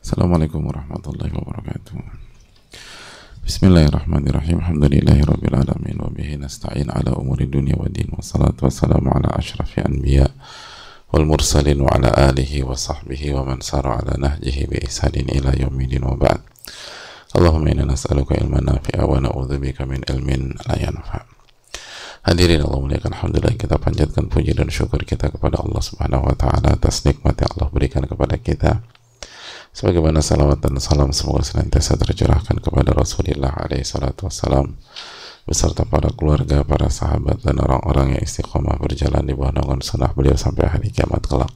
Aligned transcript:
Assalamualaikum 0.00 0.64
warahmatullahi 0.64 1.28
wabarakatuh. 1.28 2.00
Bismillahirrahmanirrahim. 3.44 4.64
Alhamdulillahi 4.64 5.28
rabbil 5.28 5.52
alamin 5.52 6.00
wa 6.00 6.08
bihi 6.08 6.40
nasta'in 6.40 6.88
ala 6.88 7.20
umuri 7.20 7.44
dunya 7.44 7.76
wa 7.76 7.84
din. 7.84 8.08
Wassalatu 8.16 8.64
wassalamu 8.64 9.12
ala 9.12 9.28
asyrafil 9.36 9.84
anbiya 9.84 10.24
wal 11.12 11.28
mursalin 11.28 11.84
wa 11.84 11.92
ala 11.92 12.32
alihi 12.32 12.64
wa 12.64 12.72
sahbihi 12.72 13.36
wa 13.36 13.44
man 13.44 13.60
sara 13.60 14.00
ala 14.00 14.16
nahjihi 14.16 14.72
bi 14.72 14.80
ihsanin 14.88 15.28
ila 15.36 15.52
yaumidin 15.52 16.00
wa 16.08 16.16
ba'd. 16.16 16.48
Allahumma 17.36 17.68
inna 17.68 17.84
nas'aluka 17.84 18.40
ilman 18.40 18.72
nafi'a 18.72 19.04
wa 19.04 19.20
na'udzubika 19.20 19.84
min 19.84 20.00
ilmin 20.08 20.56
la 20.64 20.80
yanfa'. 20.80 21.28
Hadirin 22.24 22.64
Allah 22.64 22.80
muliakan 22.80 23.12
Alhamdulillah 23.20 23.52
kita 23.52 23.76
panjatkan 23.76 24.32
puji 24.32 24.56
dan 24.56 24.72
syukur 24.72 25.04
kita 25.04 25.28
kepada 25.28 25.60
Allah 25.60 25.84
Subhanahu 25.84 26.24
wa 26.24 26.32
taala 26.32 26.72
atas 26.72 27.04
nikmat 27.04 27.36
yang 27.36 27.52
Allah 27.52 27.68
berikan 27.68 28.08
kepada 28.08 28.40
kita. 28.40 28.80
Sebagaimana 29.70 30.18
salawat 30.18 30.58
dan 30.66 30.82
salam 30.82 31.14
semoga 31.14 31.46
senantiasa 31.46 31.94
tercurahkan 31.94 32.58
kepada 32.58 32.90
Rasulullah 32.90 33.54
alaihi 33.54 33.86
salatu 33.86 34.26
wassalam 34.26 34.74
beserta 35.46 35.86
para 35.86 36.10
keluarga, 36.10 36.66
para 36.66 36.90
sahabat 36.90 37.42
dan 37.42 37.58
orang-orang 37.62 38.18
yang 38.18 38.22
istiqomah 38.22 38.76
berjalan 38.82 39.24
di 39.24 39.32
bawah 39.34 39.54
naungan 39.54 39.80
sunnah 39.80 40.10
beliau 40.10 40.34
sampai 40.34 40.68
hari 40.68 40.90
kiamat 40.90 41.22
kelak. 41.26 41.50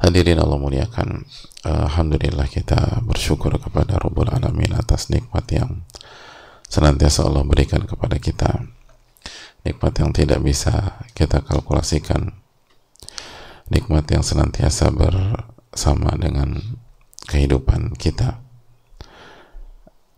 Hadirin 0.00 0.36
Allah 0.36 0.60
muliakan 0.60 1.24
Alhamdulillah 1.64 2.44
kita 2.52 3.00
bersyukur 3.00 3.56
kepada 3.56 3.96
Rabbul 3.96 4.28
Alamin 4.28 4.76
atas 4.76 5.08
nikmat 5.08 5.48
yang 5.48 5.88
senantiasa 6.68 7.24
Allah 7.24 7.40
berikan 7.40 7.88
kepada 7.88 8.20
kita 8.20 8.68
nikmat 9.64 9.96
yang 9.96 10.12
tidak 10.12 10.44
bisa 10.44 11.00
kita 11.16 11.40
kalkulasikan 11.40 12.36
nikmat 13.72 14.04
yang 14.12 14.20
senantiasa 14.20 14.92
bersama 15.74 16.14
dengan 16.14 16.54
kehidupan 17.26 17.98
kita. 17.98 18.38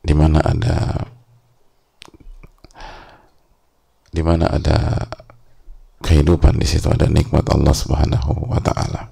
Di 0.05 0.13
mana 0.13 0.45
ada 0.45 1.09
di 4.13 4.21
mana 4.21 4.53
ada 4.53 5.09
kehidupan 6.05 6.61
di 6.61 6.69
situ 6.69 6.93
ada 6.93 7.09
nikmat 7.09 7.49
Allah 7.49 7.73
Subhanahu 7.73 8.53
wa 8.53 8.61
taala. 8.61 9.09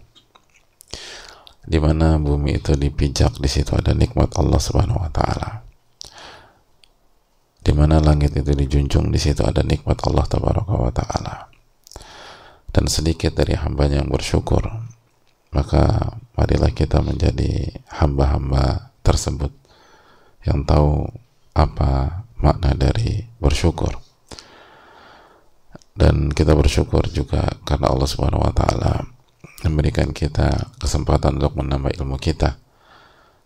Di 1.65 1.81
mana 1.81 2.21
bumi 2.21 2.61
itu 2.61 2.77
dipijak 2.77 3.41
di 3.41 3.49
situ 3.49 3.73
ada 3.73 3.97
nikmat 3.97 4.37
Allah 4.37 4.61
Subhanahu 4.61 5.01
wa 5.01 5.09
taala. 5.09 5.65
Di 7.65 7.73
mana 7.73 8.05
langit 8.05 8.37
itu 8.37 8.53
dijunjung 8.53 9.09
di 9.09 9.17
situ 9.17 9.41
ada 9.41 9.65
nikmat 9.65 9.97
Allah 10.05 10.29
tabaraka 10.29 10.77
wa 10.77 10.93
taala. 10.93 11.49
Dan 12.69 12.85
sedikit 12.93 13.33
dari 13.33 13.57
hamba 13.57 13.89
yang 13.89 14.13
bersyukur 14.13 14.93
maka 15.55 16.15
marilah 16.35 16.75
kita 16.75 16.99
menjadi 17.01 17.71
hamba-hamba 18.03 18.91
tersebut 19.07 19.55
yang 20.45 20.67
tahu 20.67 21.07
apa 21.55 22.27
makna 22.43 22.75
dari 22.75 23.25
bersyukur 23.39 23.95
dan 25.95 26.35
kita 26.35 26.59
bersyukur 26.59 27.07
juga 27.09 27.47
karena 27.63 27.89
Allah 27.95 28.09
Subhanahu 28.11 28.43
wa 28.43 28.51
taala 28.51 29.07
memberikan 29.63 30.11
kita 30.11 30.75
kesempatan 30.83 31.39
untuk 31.39 31.55
menambah 31.63 31.95
ilmu 32.03 32.19
kita 32.19 32.59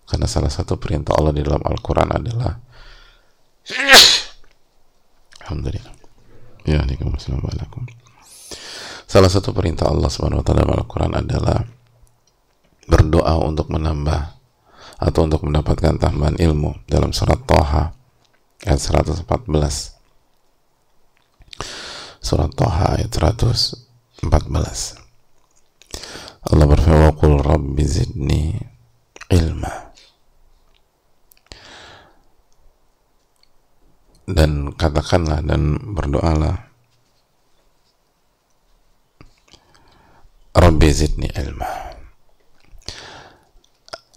karena 0.08 0.24
salah 0.24 0.48
satu 0.48 0.80
perintah 0.80 1.12
Allah 1.14 1.36
di 1.36 1.44
dalam 1.44 1.60
Al-Quran 1.60 2.08
adalah 2.08 2.56
Alhamdulillah. 5.44 5.94
Ya. 6.68 6.84
Salah 9.08 9.32
satu 9.32 9.56
perintah 9.56 9.88
Allah 9.88 10.12
Subhanahu 10.12 10.40
wa 10.40 10.44
taala 10.44 10.68
dalam 10.68 10.76
Al-Qur'an 10.84 11.12
adalah 11.16 11.64
berdoa 12.88 13.36
untuk 13.44 13.68
menambah 13.68 14.34
atau 14.98 15.20
untuk 15.28 15.44
mendapatkan 15.46 16.00
tambahan 16.00 16.40
ilmu 16.40 16.74
dalam 16.88 17.12
surat 17.12 17.38
Toha 17.44 17.94
ayat 18.64 18.80
114. 18.80 19.22
Surat 22.18 22.50
Toha 22.56 22.98
ayat 22.98 23.12
114. 23.12 24.98
Allah 26.48 26.66
berfirman, 26.66 27.12
"Qul 27.14 27.38
rabbi 27.44 27.84
zidni 27.84 28.56
ilma." 29.28 29.88
dan 34.28 34.76
katakanlah 34.76 35.40
dan 35.40 35.80
berdoalah 35.96 36.68
Rabbi 40.52 40.88
zidni 40.92 41.32
ilma 41.32 41.97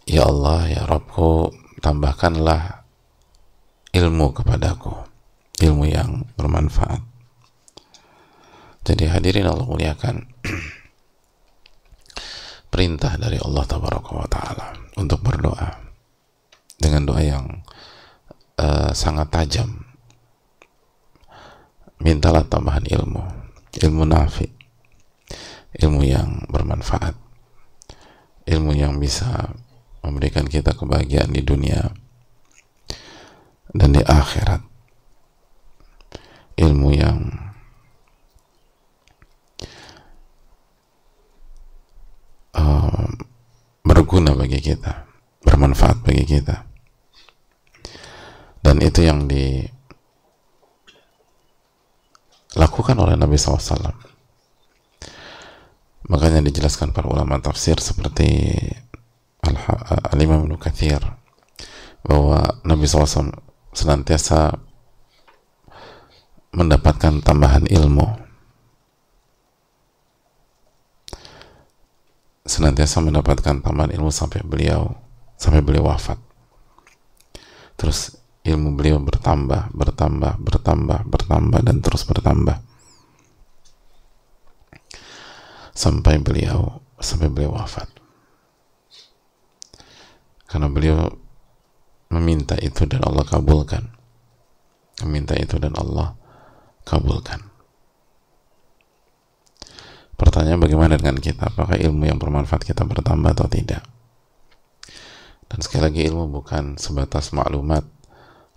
Ya 0.09 0.25
Allah 0.25 0.65
ya 0.65 0.81
Rabbku 0.89 1.53
tambahkanlah 1.81 2.85
ilmu 3.93 4.33
kepadaku. 4.33 4.93
Ilmu 5.61 5.85
yang 5.85 6.25
bermanfaat. 6.33 7.05
Jadi 8.81 9.05
hadirin 9.05 9.45
Allah 9.45 9.67
muliakan. 9.67 10.25
Perintah 12.73 13.13
dari 13.19 13.37
Allah 13.37 13.65
Taala 13.67 14.67
untuk 14.95 15.19
berdoa 15.21 15.69
dengan 16.81 17.05
doa 17.05 17.21
yang 17.21 17.45
uh, 18.57 18.89
sangat 18.95 19.29
tajam. 19.29 19.85
Mintalah 22.01 22.41
tambahan 22.49 22.89
ilmu. 22.89 23.21
Ilmu 23.77 24.03
nafi. 24.09 24.49
Ilmu 25.77 26.01
yang 26.01 26.49
bermanfaat. 26.49 27.13
Ilmu 28.49 28.73
yang 28.73 28.97
bisa 28.97 29.53
memberikan 30.01 30.45
kita 30.49 30.73
kebahagiaan 30.73 31.31
di 31.33 31.41
dunia 31.45 31.93
dan 33.71 33.89
di 33.95 34.01
akhirat. 34.03 34.61
Ilmu 36.61 36.89
yang 36.93 37.17
uh, 42.53 43.07
berguna 43.81 44.37
bagi 44.37 44.61
kita 44.61 45.09
bermanfaat 45.41 46.05
bagi 46.05 46.25
kita. 46.27 46.69
Dan 48.61 48.77
itu 48.85 49.01
yang 49.01 49.25
di 49.25 49.65
lakukan 52.53 52.99
oleh 52.99 53.15
Nabi 53.17 53.39
SAW 53.39 54.11
makanya 56.11 56.43
dijelaskan 56.43 56.91
para 56.91 57.07
ulama 57.07 57.39
tafsir 57.39 57.79
seperti 57.79 58.51
Al-Imam 59.41 60.45
Ibn 60.45 60.55
Kathir 60.61 61.01
bahwa 62.05 62.61
Nabi 62.65 62.85
SAW 62.85 63.33
senantiasa 63.73 64.57
mendapatkan 66.51 67.23
tambahan 67.23 67.65
ilmu. 67.65 68.05
Senantiasa 72.41 72.99
mendapatkan 72.99 73.63
tambahan 73.63 73.93
ilmu 73.95 74.11
sampai 74.11 74.43
beliau 74.43 74.91
sampai 75.37 75.61
beliau 75.63 75.89
wafat. 75.89 76.19
Terus 77.79 78.17
ilmu 78.45 78.77
beliau 78.77 79.01
bertambah, 79.01 79.73
bertambah, 79.73 80.37
bertambah, 80.41 80.99
bertambah 81.05 81.59
dan 81.65 81.81
terus 81.81 82.05
bertambah. 82.05 82.61
Sampai 85.71 86.19
beliau 86.19 86.83
sampai 86.99 87.31
beliau 87.31 87.57
wafat. 87.57 88.00
Karena 90.51 90.67
beliau 90.67 91.07
meminta 92.11 92.59
itu 92.59 92.83
dan 92.83 93.07
Allah 93.07 93.23
kabulkan. 93.23 93.87
Meminta 95.07 95.39
itu 95.39 95.55
dan 95.55 95.71
Allah 95.79 96.19
kabulkan. 96.83 97.39
Pertanyaan 100.19 100.59
bagaimana 100.59 100.99
dengan 100.99 101.17
kita? 101.23 101.55
Apakah 101.55 101.79
ilmu 101.79 102.05
yang 102.05 102.19
bermanfaat 102.19 102.67
kita 102.67 102.83
bertambah 102.83 103.31
atau 103.31 103.47
tidak? 103.47 103.81
Dan 105.47 105.63
sekali 105.63 105.87
lagi 105.87 106.01
ilmu 106.11 106.27
bukan 106.29 106.75
sebatas 106.75 107.31
maklumat 107.31 107.87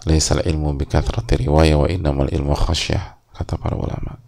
Laisal 0.04 0.44
ilmu 0.44 0.76
bikathrati 0.76 1.48
riwayah 1.48 1.80
wa 1.80 1.88
innamal 1.88 2.28
ilmu 2.28 2.52
khasyah 2.52 3.24
kata 3.32 3.56
para 3.56 3.72
ulama. 3.72 4.20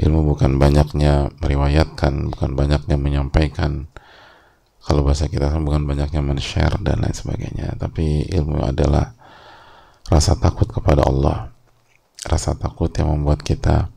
Ilmu 0.00 0.24
bukan 0.32 0.56
banyaknya 0.56 1.28
meriwayatkan, 1.36 2.32
bukan 2.32 2.56
banyaknya 2.56 2.96
menyampaikan. 2.96 3.92
Kalau 4.86 5.02
bahasa 5.02 5.26
kita 5.26 5.50
kan 5.50 5.66
bukan 5.66 5.82
banyaknya 5.82 6.22
men-share 6.22 6.78
dan 6.78 7.02
lain 7.02 7.10
sebagainya, 7.10 7.74
tapi 7.74 8.22
ilmu 8.30 8.62
adalah 8.62 9.18
rasa 10.06 10.38
takut 10.38 10.70
kepada 10.70 11.02
Allah. 11.02 11.50
Rasa 12.22 12.54
takut 12.54 12.90
yang 12.94 13.10
membuat 13.10 13.42
kita 13.42 13.90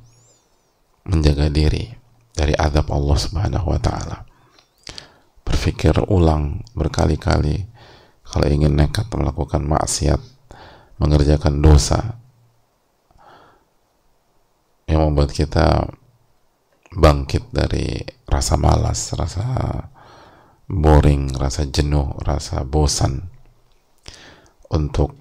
menjaga 1.06 1.54
diri 1.54 1.94
dari 2.34 2.58
azab 2.58 2.90
Allah 2.90 3.18
Subhanahu 3.22 3.70
wa 3.70 3.78
taala. 3.78 4.26
Berpikir 5.46 5.94
ulang 6.10 6.66
berkali-kali 6.74 7.70
kalau 8.26 8.46
ingin 8.50 8.74
nekat 8.74 9.10
melakukan 9.14 9.62
maksiat 9.66 10.22
mengerjakan 11.02 11.62
dosa 11.64 12.18
yang 14.90 15.06
membuat 15.06 15.34
kita 15.34 15.86
bangkit 16.94 17.50
dari 17.54 18.02
rasa 18.26 18.58
malas, 18.58 19.14
rasa 19.14 19.46
boring, 20.70 21.34
rasa 21.34 21.66
jenuh, 21.66 22.14
rasa 22.22 22.62
bosan 22.62 23.26
untuk 24.70 25.18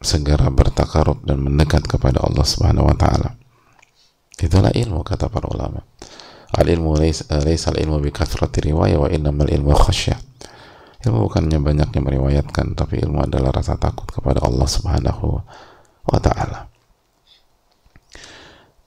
segera 0.00 0.48
bertakarub 0.48 1.20
dan 1.28 1.44
mendekat 1.44 1.84
kepada 1.84 2.24
Allah 2.24 2.46
Subhanahu 2.48 2.88
wa 2.88 2.96
taala. 2.96 3.36
Itulah 4.40 4.72
ilmu 4.72 5.04
kata 5.04 5.28
para 5.28 5.44
ulama. 5.50 5.84
Al 6.56 6.64
ilmu 6.64 6.96
laisa 6.96 7.28
al 7.28 7.76
ilmu 7.76 8.00
bi 8.00 8.08
kathrati 8.08 8.64
riwayah 8.72 8.96
wa 8.96 9.08
innamal 9.12 9.50
ilmu 9.50 9.76
khasyah. 9.76 10.16
Ilmu 11.04 11.28
bukannya 11.30 11.60
banyaknya 11.60 12.00
meriwayatkan, 12.00 12.74
tapi 12.74 12.98
ilmu 13.04 13.22
adalah 13.22 13.52
rasa 13.52 13.76
takut 13.76 14.08
kepada 14.08 14.40
Allah 14.40 14.66
Subhanahu 14.66 15.26
wa 16.08 16.18
taala. 16.18 16.72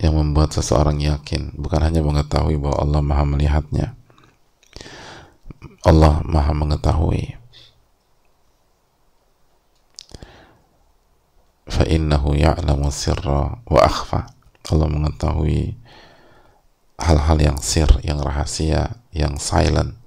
Yang 0.01 0.13
membuat 0.18 0.50
seseorang 0.57 0.98
yakin 0.98 1.53
bukan 1.62 1.86
hanya 1.86 2.01
mengetahui 2.01 2.57
bahwa 2.57 2.81
Allah 2.81 3.01
Maha 3.06 3.24
melihatnya. 3.38 4.00
Allah 5.85 6.21
maha 6.25 6.53
mengetahui. 6.53 7.37
Fa'innahu 11.71 12.35
ya'lamu 12.35 12.91
sirra 12.91 13.61
wa 13.63 13.79
akhfa. 13.81 14.33
Allah 14.69 14.87
mengetahui 14.89 15.77
hal-hal 17.01 17.37
yang 17.41 17.57
sir, 17.57 17.89
yang 18.05 18.21
rahasia, 18.21 19.01
yang 19.09 19.41
silent 19.41 20.01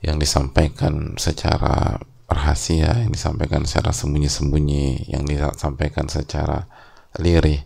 yang 0.00 0.16
disampaikan 0.16 1.16
secara 1.20 2.00
rahasia, 2.24 3.04
yang 3.04 3.12
disampaikan 3.12 3.68
secara 3.68 3.92
sembunyi-sembunyi, 3.92 5.12
yang 5.12 5.28
disampaikan 5.28 6.08
secara 6.08 6.64
lirih, 7.20 7.60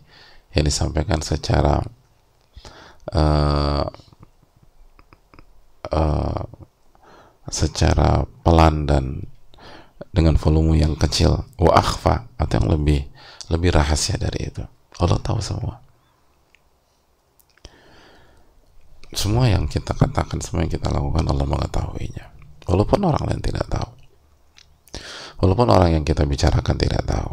yang 0.51 0.65
disampaikan 0.67 1.23
secara 1.23 1.79
uh, 3.15 3.87
uh, 5.95 6.43
secara 7.47 8.27
pelan 8.43 8.83
dan 8.83 9.23
dengan 10.11 10.35
volume 10.35 10.75
yang 10.75 10.99
kecil. 10.99 11.47
Wa 11.55 11.79
akhfa 11.79 12.27
atau 12.35 12.53
yang 12.59 12.67
lebih 12.75 13.07
lebih 13.47 13.71
rahasia 13.71 14.19
dari 14.19 14.51
itu. 14.51 14.63
Allah 14.99 15.19
tahu 15.19 15.39
semua. 15.39 15.79
Semua 19.15 19.47
yang 19.47 19.71
kita 19.71 19.95
katakan 19.95 20.43
semua 20.43 20.67
yang 20.67 20.73
kita 20.75 20.91
lakukan 20.91 21.23
Allah 21.31 21.47
mengetahuinya. 21.47 22.25
Walaupun 22.67 22.99
orang 23.07 23.23
lain 23.31 23.41
tidak 23.43 23.67
tahu. 23.71 23.89
Walaupun 25.39 25.67
orang 25.71 25.89
yang 25.95 26.03
kita 26.03 26.27
bicarakan 26.27 26.75
tidak 26.75 27.03
tahu. 27.07 27.31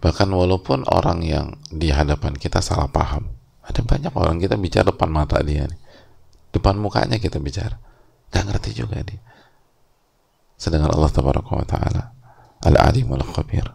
Bahkan 0.00 0.28
walaupun 0.28 0.84
orang 0.88 1.24
yang 1.24 1.46
di 1.68 1.92
hadapan 1.92 2.36
kita 2.36 2.60
salah 2.64 2.88
paham. 2.88 3.28
Ada 3.64 3.80
banyak 3.80 4.12
orang 4.12 4.36
kita 4.40 4.60
bicara 4.60 4.92
depan 4.92 5.08
mata 5.08 5.40
dia 5.40 5.64
nih. 5.64 5.80
Depan 6.54 6.78
mukanya 6.78 7.18
kita 7.18 7.42
bicara. 7.42 7.76
Nggak 8.30 8.44
ngerti 8.46 8.70
juga 8.78 9.02
dia. 9.02 9.18
Sedangkan 10.54 10.94
Allah 10.94 11.10
wa 11.10 11.66
taala 11.66 12.02
al-alim 12.64 13.10
al-khabir 13.12 13.66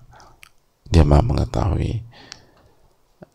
dia 0.90 1.06
maha 1.06 1.22
mengetahui 1.22 2.02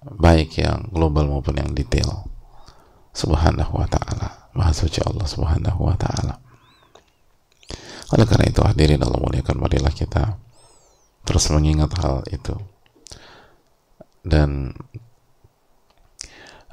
baik 0.05 0.61
yang 0.61 0.91
global 0.91 1.31
maupun 1.31 1.57
yang 1.57 1.71
detail. 1.73 2.29
Subhanahu 3.15 3.79
wa 3.79 3.87
ta'ala. 3.87 4.51
Maha 4.59 4.75
suci 4.75 4.99
Allah 5.07 5.23
subhanahu 5.23 5.87
wa 5.87 5.95
ta'ala. 5.95 6.35
Oleh 8.11 8.27
karena 8.27 8.51
itu 8.51 8.61
hadirin 8.61 9.01
Allah 9.07 9.23
muliakan 9.23 9.57
marilah 9.63 9.95
kita 9.95 10.35
terus 11.25 11.47
mengingat 11.55 11.95
hal 12.03 12.27
itu. 12.29 12.59
Dan 14.27 14.75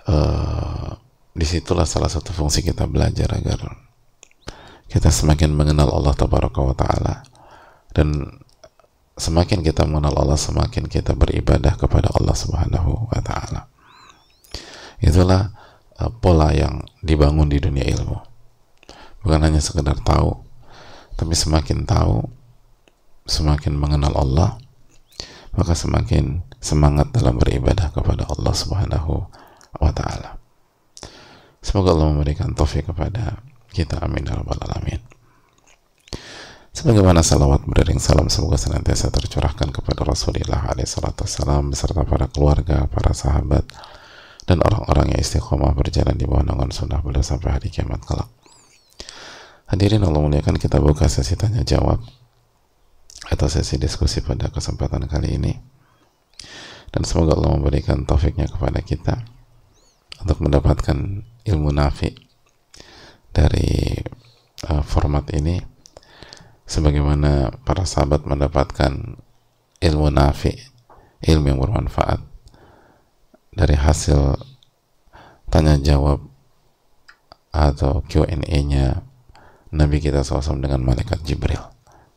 uh, 0.10 0.98
di 1.32 1.46
situlah 1.48 1.88
salah 1.88 2.12
satu 2.12 2.36
fungsi 2.36 2.60
kita 2.60 2.88
belajar 2.92 3.32
agar 3.32 3.72
kita 4.92 5.08
semakin 5.08 5.56
mengenal 5.56 5.88
Allah 5.88 6.12
wa 6.12 6.76
taala 6.76 7.24
dan 7.96 8.28
semakin 9.16 9.64
kita 9.64 9.88
mengenal 9.88 10.18
Allah 10.20 10.40
semakin 10.40 10.90
kita 10.92 11.16
beribadah 11.16 11.80
kepada 11.80 12.12
Allah 12.12 12.36
Subhanahu 12.36 13.08
wa 13.08 13.22
taala. 13.24 13.72
Itulah 15.00 15.56
uh, 16.02 16.12
pola 16.12 16.52
yang 16.52 16.84
dibangun 17.06 17.48
di 17.48 17.62
dunia 17.62 17.86
ilmu. 17.86 18.18
Bukan 19.22 19.40
hanya 19.46 19.62
sekedar 19.62 20.02
tahu, 20.02 20.34
tapi 21.14 21.38
semakin 21.38 21.86
tahu, 21.86 22.26
semakin 23.30 23.78
mengenal 23.78 24.18
Allah, 24.18 24.58
maka 25.54 25.78
semakin 25.78 26.42
semangat 26.58 27.14
dalam 27.14 27.38
beribadah 27.38 27.94
kepada 27.94 28.26
Allah 28.26 28.54
Subhanahu 28.58 29.14
wa 29.78 29.92
taala. 29.94 30.41
Semoga 31.62 31.94
Allah 31.94 32.10
memberikan 32.10 32.58
taufik 32.58 32.90
kepada 32.90 33.38
kita. 33.70 34.02
Amin 34.02 34.26
ya 34.26 34.34
rabbal 34.34 34.58
alamin. 34.66 34.98
Sebagaimana 36.72 37.22
salawat 37.22 37.68
beriring 37.68 38.00
salam 38.00 38.32
semoga 38.32 38.58
senantiasa 38.58 39.12
tercurahkan 39.12 39.70
kepada 39.76 40.08
Rasulullah 40.08 40.72
alaihissalam 40.72 41.70
beserta 41.70 42.02
para 42.08 42.32
keluarga, 42.32 42.88
para 42.88 43.12
sahabat 43.12 43.68
dan 44.48 44.64
orang-orang 44.64 45.14
yang 45.14 45.20
istiqomah 45.22 45.76
berjalan 45.78 46.18
di 46.18 46.26
bawah 46.26 46.48
naungan 46.48 46.72
sunnah 46.74 47.04
beliau 47.04 47.22
sampai 47.22 47.60
hari 47.60 47.70
kiamat 47.70 48.02
kelak. 48.08 48.32
Hadirin 49.70 50.02
Allah 50.04 50.20
muliakan 50.20 50.58
kita 50.58 50.82
buka 50.82 51.06
sesi 51.12 51.38
tanya 51.38 51.62
jawab 51.62 52.02
atau 53.30 53.48
sesi 53.48 53.78
diskusi 53.78 54.20
pada 54.26 54.50
kesempatan 54.52 55.06
kali 55.08 55.38
ini. 55.38 55.54
Dan 56.92 57.08
semoga 57.08 57.40
Allah 57.40 57.56
memberikan 57.56 58.04
taufiknya 58.04 58.52
kepada 58.52 58.84
kita 58.84 59.16
untuk 60.24 60.44
mendapatkan 60.44 61.24
ilmu 61.48 61.74
nafi 61.74 62.14
dari 63.32 63.98
uh, 64.68 64.84
format 64.84 65.26
ini 65.34 65.60
sebagaimana 66.68 67.52
para 67.66 67.84
sahabat 67.88 68.24
mendapatkan 68.28 69.18
ilmu 69.82 70.08
nafi 70.14 70.54
ilmu 71.26 71.46
yang 71.52 71.60
bermanfaat 71.62 72.22
dari 73.52 73.76
hasil 73.76 74.40
tanya 75.52 75.76
jawab 75.82 76.24
atau 77.52 78.00
Q&A-nya 78.08 79.04
Nabi 79.76 80.00
kita 80.00 80.24
SAW 80.24 80.64
dengan 80.64 80.88
malaikat 80.88 81.20
Jibril 81.28 81.60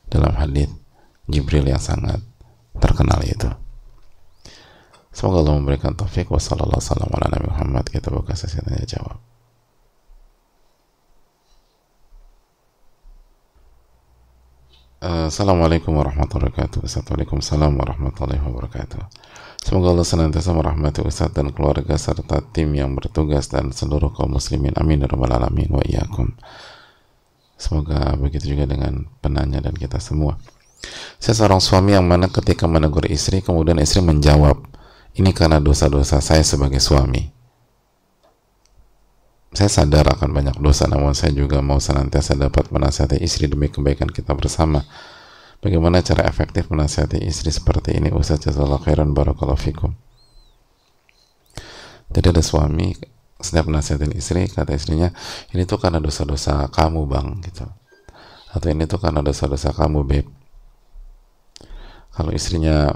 dalam 0.07 0.39
hadis 0.39 0.71
Jibril 1.27 1.67
yang 1.67 1.83
sangat 1.83 2.23
terkenal 2.79 3.19
itu. 3.27 3.51
Semoga 5.15 5.47
Allah 5.47 5.55
memberikan 5.63 5.95
taufik. 5.95 6.27
Wassalamualaikum 6.27 6.83
warahmatullahi 6.83 7.47
wabarakatuh. 7.47 7.93
Kita 7.95 8.09
buka 8.11 8.35
sesi 8.35 8.59
tanya 8.59 8.83
jawab. 8.83 9.23
Assalamualaikum 15.05 16.01
warahmatullahi 16.01 16.49
wabarakatuh 16.49 16.89
Assalamualaikum 16.89 17.37
warahmatullahi 17.77 18.41
wabarakatuh 18.41 19.05
Semoga 19.61 19.93
Allah 19.93 20.09
senantiasa 20.09 20.57
merahmati 20.57 21.05
Ustaz 21.05 21.29
dan 21.29 21.53
keluarga 21.53 22.01
serta 22.01 22.41
tim 22.41 22.73
yang 22.73 22.97
bertugas 22.97 23.53
dan 23.53 23.69
seluruh 23.69 24.17
kaum 24.17 24.33
muslimin 24.33 24.73
Amin 24.81 25.05
ya 25.05 25.09
rabbal 25.13 25.29
alamin 25.29 25.69
wa 25.69 25.85
iyyakum 25.85 26.33
Semoga 27.61 28.17
begitu 28.17 28.57
juga 28.57 28.65
dengan 28.65 29.05
penanya 29.21 29.61
dan 29.61 29.77
kita 29.77 30.01
semua 30.01 30.41
Saya 31.21 31.37
seorang 31.37 31.61
suami 31.61 31.93
yang 31.93 32.09
mana 32.09 32.33
ketika 32.33 32.65
menegur 32.65 33.05
istri 33.05 33.45
kemudian 33.45 33.77
istri 33.85 34.01
menjawab 34.01 34.57
Ini 35.15 35.31
karena 35.31 35.63
dosa-dosa 35.63 36.19
saya 36.19 36.43
sebagai 36.43 36.83
suami. 36.83 37.31
Saya 39.55 39.71
sadar 39.71 40.11
akan 40.11 40.35
banyak 40.35 40.57
dosa 40.59 40.91
namun 40.91 41.15
saya 41.15 41.31
juga 41.31 41.63
mau 41.63 41.79
senantiasa 41.79 42.35
dapat 42.35 42.75
menasihati 42.75 43.23
istri 43.23 43.47
demi 43.47 43.71
kebaikan 43.71 44.11
kita 44.11 44.35
bersama. 44.35 44.83
Bagaimana 45.63 46.03
cara 46.03 46.27
efektif 46.27 46.67
menasihati 46.75 47.23
istri 47.23 47.55
seperti 47.55 47.95
ini? 47.95 48.11
Ustaz 48.11 48.43
Jazallah 48.43 48.83
khairan 48.83 49.15
barakallahu 49.15 49.55
fikum. 49.55 49.95
Jadi 52.11 52.27
ada 52.35 52.43
suami 52.43 52.99
setiap 53.39 53.71
menasihatin 53.71 54.11
istri 54.17 54.51
kata 54.51 54.75
istrinya 54.75 55.15
ini 55.53 55.63
tuh 55.69 55.79
karena 55.79 56.03
dosa-dosa 56.03 56.67
kamu 56.75 57.07
bang 57.07 57.39
gitu. 57.47 57.67
Atau 58.51 58.75
ini 58.75 58.91
tuh 58.91 58.99
karena 58.99 59.23
dosa-dosa 59.23 59.71
kamu 59.71 60.03
beb. 60.03 60.27
Kalau 62.15 62.31
istrinya 62.35 62.91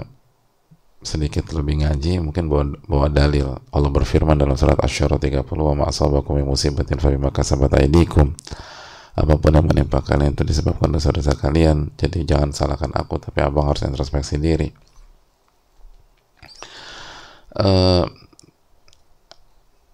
sedikit 0.99 1.47
lebih 1.55 1.87
ngaji 1.87 2.19
mungkin 2.19 2.51
bawa, 2.51 2.75
bawa 2.83 3.07
dalil. 3.07 3.55
Allah 3.71 3.91
berfirman 3.91 4.35
dalam 4.35 4.59
surat 4.59 4.75
Asy-Syura 4.83 5.15
30 5.15 5.47
wa 5.47 5.75
ma'asabakum 5.85 6.35
min 6.35 6.43
musibatin 6.43 6.99
fa 6.99 7.07
bima 7.07 7.31
kasabat 7.31 7.71
aydikum. 7.79 8.35
Apa 9.15 9.35
pun 9.39 9.51
yang 9.51 9.67
menimpa 9.67 10.03
kalian 10.03 10.35
itu 10.35 10.47
disebabkan 10.47 10.91
dosa-dosa 10.95 11.35
kalian 11.35 11.91
jadi 11.99 12.23
jangan 12.23 12.55
salahkan 12.55 12.91
aku 12.95 13.19
tapi 13.19 13.43
abang 13.43 13.67
harus 13.67 13.83
introspeksi 13.83 14.39
diri. 14.39 14.71
Uh, 17.55 18.07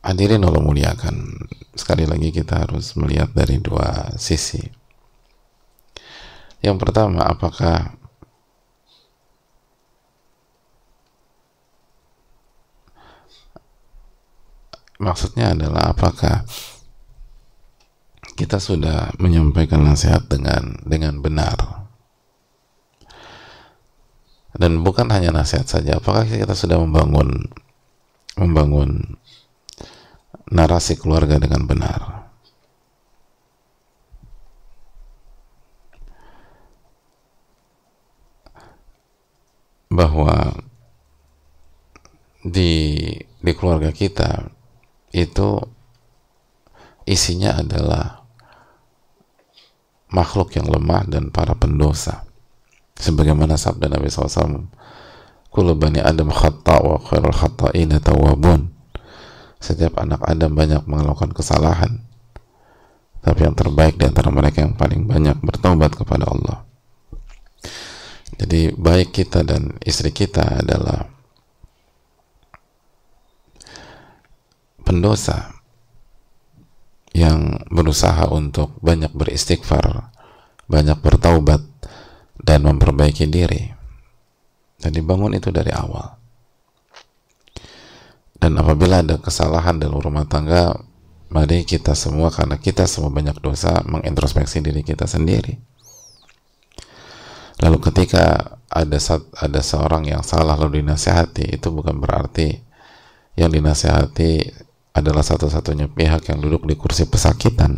hadirin 0.05 0.41
Allah 0.45 0.62
muliakan. 0.62 1.38
Sekali 1.74 2.05
lagi 2.05 2.33
kita 2.33 2.65
harus 2.65 2.93
melihat 2.97 3.33
dari 3.33 3.62
dua 3.62 4.13
sisi. 4.17 4.62
Yang 6.65 6.77
pertama 6.81 7.25
apakah 7.29 7.93
maksudnya 15.00 15.52
adalah 15.52 15.92
apakah 15.92 16.48
kita 18.36 18.60
sudah 18.60 19.16
menyampaikan 19.20 19.84
nasihat 19.84 20.28
dengan 20.28 20.80
dengan 20.84 21.24
benar? 21.24 21.88
Dan 24.56 24.84
bukan 24.88 25.12
hanya 25.12 25.36
nasihat 25.36 25.68
saja 25.68 26.00
apakah 26.00 26.24
kita 26.24 26.56
sudah 26.56 26.80
membangun 26.80 27.52
membangun 28.40 29.20
narasi 30.52 30.96
keluarga 30.96 31.40
dengan 31.40 31.68
benar? 31.68 32.32
Bahwa 39.92 40.56
di 42.44 43.04
di 43.20 43.52
keluarga 43.56 43.92
kita 43.92 44.54
itu 45.15 45.63
isinya 47.07 47.63
adalah 47.63 48.27
makhluk 50.12 50.51
yang 50.60 50.67
lemah 50.67 51.07
dan 51.07 51.31
para 51.31 51.55
pendosa. 51.55 52.27
Sebagaimana 53.00 53.55
sabda 53.55 53.91
Nabi 53.91 54.12
SAW 54.12 54.67
kullu 55.51 55.72
bani 55.75 56.03
adam 56.03 56.31
khata 56.36 56.84
wa 56.84 57.00
khairul 57.00 57.31
khata'ina 57.31 58.03
tawabun 58.03 58.75
setiap 59.65 59.98
anak 59.98 60.22
Adam 60.22 60.53
banyak 60.53 60.86
melakukan 60.86 61.34
kesalahan. 61.34 62.05
Tapi 63.25 63.39
yang 63.41 63.57
terbaik 63.57 63.98
di 63.98 64.05
antara 64.05 64.29
mereka 64.29 64.62
yang 64.62 64.77
paling 64.77 65.10
banyak 65.10 65.41
bertobat 65.41 65.98
kepada 65.98 66.29
Allah. 66.29 66.62
Jadi 68.38 68.77
baik 68.77 69.10
kita 69.15 69.41
dan 69.41 69.74
istri 69.81 70.13
kita 70.13 70.62
adalah 70.62 71.10
pendosa 74.86 75.58
yang 77.15 77.63
berusaha 77.72 78.30
untuk 78.30 78.75
banyak 78.84 79.10
beristighfar, 79.15 80.12
banyak 80.70 81.00
bertaubat 81.01 81.63
dan 82.38 82.68
memperbaiki 82.68 83.25
diri. 83.25 83.72
Dan 84.75 84.92
dibangun 84.94 85.34
itu 85.34 85.50
dari 85.50 85.72
awal. 85.72 86.20
Dan 88.36 88.60
apabila 88.60 89.01
ada 89.01 89.18
kesalahan 89.18 89.80
dalam 89.80 89.98
rumah 89.98 90.27
tangga, 90.27 90.75
mari 91.32 91.65
kita 91.65 91.98
semua 91.98 92.30
karena 92.30 92.60
kita 92.60 92.86
semua 92.86 93.10
banyak 93.10 93.39
dosa 93.42 93.82
mengintrospeksi 93.88 94.62
diri 94.62 94.86
kita 94.86 95.10
sendiri. 95.10 95.58
Lalu 97.63 97.80
ketika 97.80 98.60
ada 98.68 99.00
ada 99.39 99.62
seorang 99.63 100.04
yang 100.12 100.22
salah 100.22 100.60
lalu 100.60 100.84
dinasehati, 100.84 101.56
itu 101.56 101.72
bukan 101.72 101.96
berarti 101.98 102.60
yang 103.39 103.48
dinasehati 103.48 104.64
adalah 104.96 105.28
satu-satunya 105.28 105.92
pihak 105.92 106.32
yang 106.32 106.40
duduk 106.40 106.64
di 106.64 106.80
kursi 106.80 107.04
pesakitan. 107.04 107.75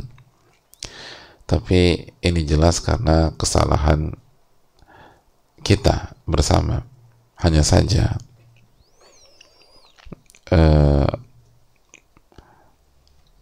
Tapi 1.49 2.13
ini 2.21 2.41
jelas 2.45 2.77
karena 2.77 3.33
kesalahan 3.33 4.13
kita 5.65 6.13
bersama. 6.29 6.85
Hanya 7.41 7.65
saja 7.65 8.17
uh, 10.53 11.09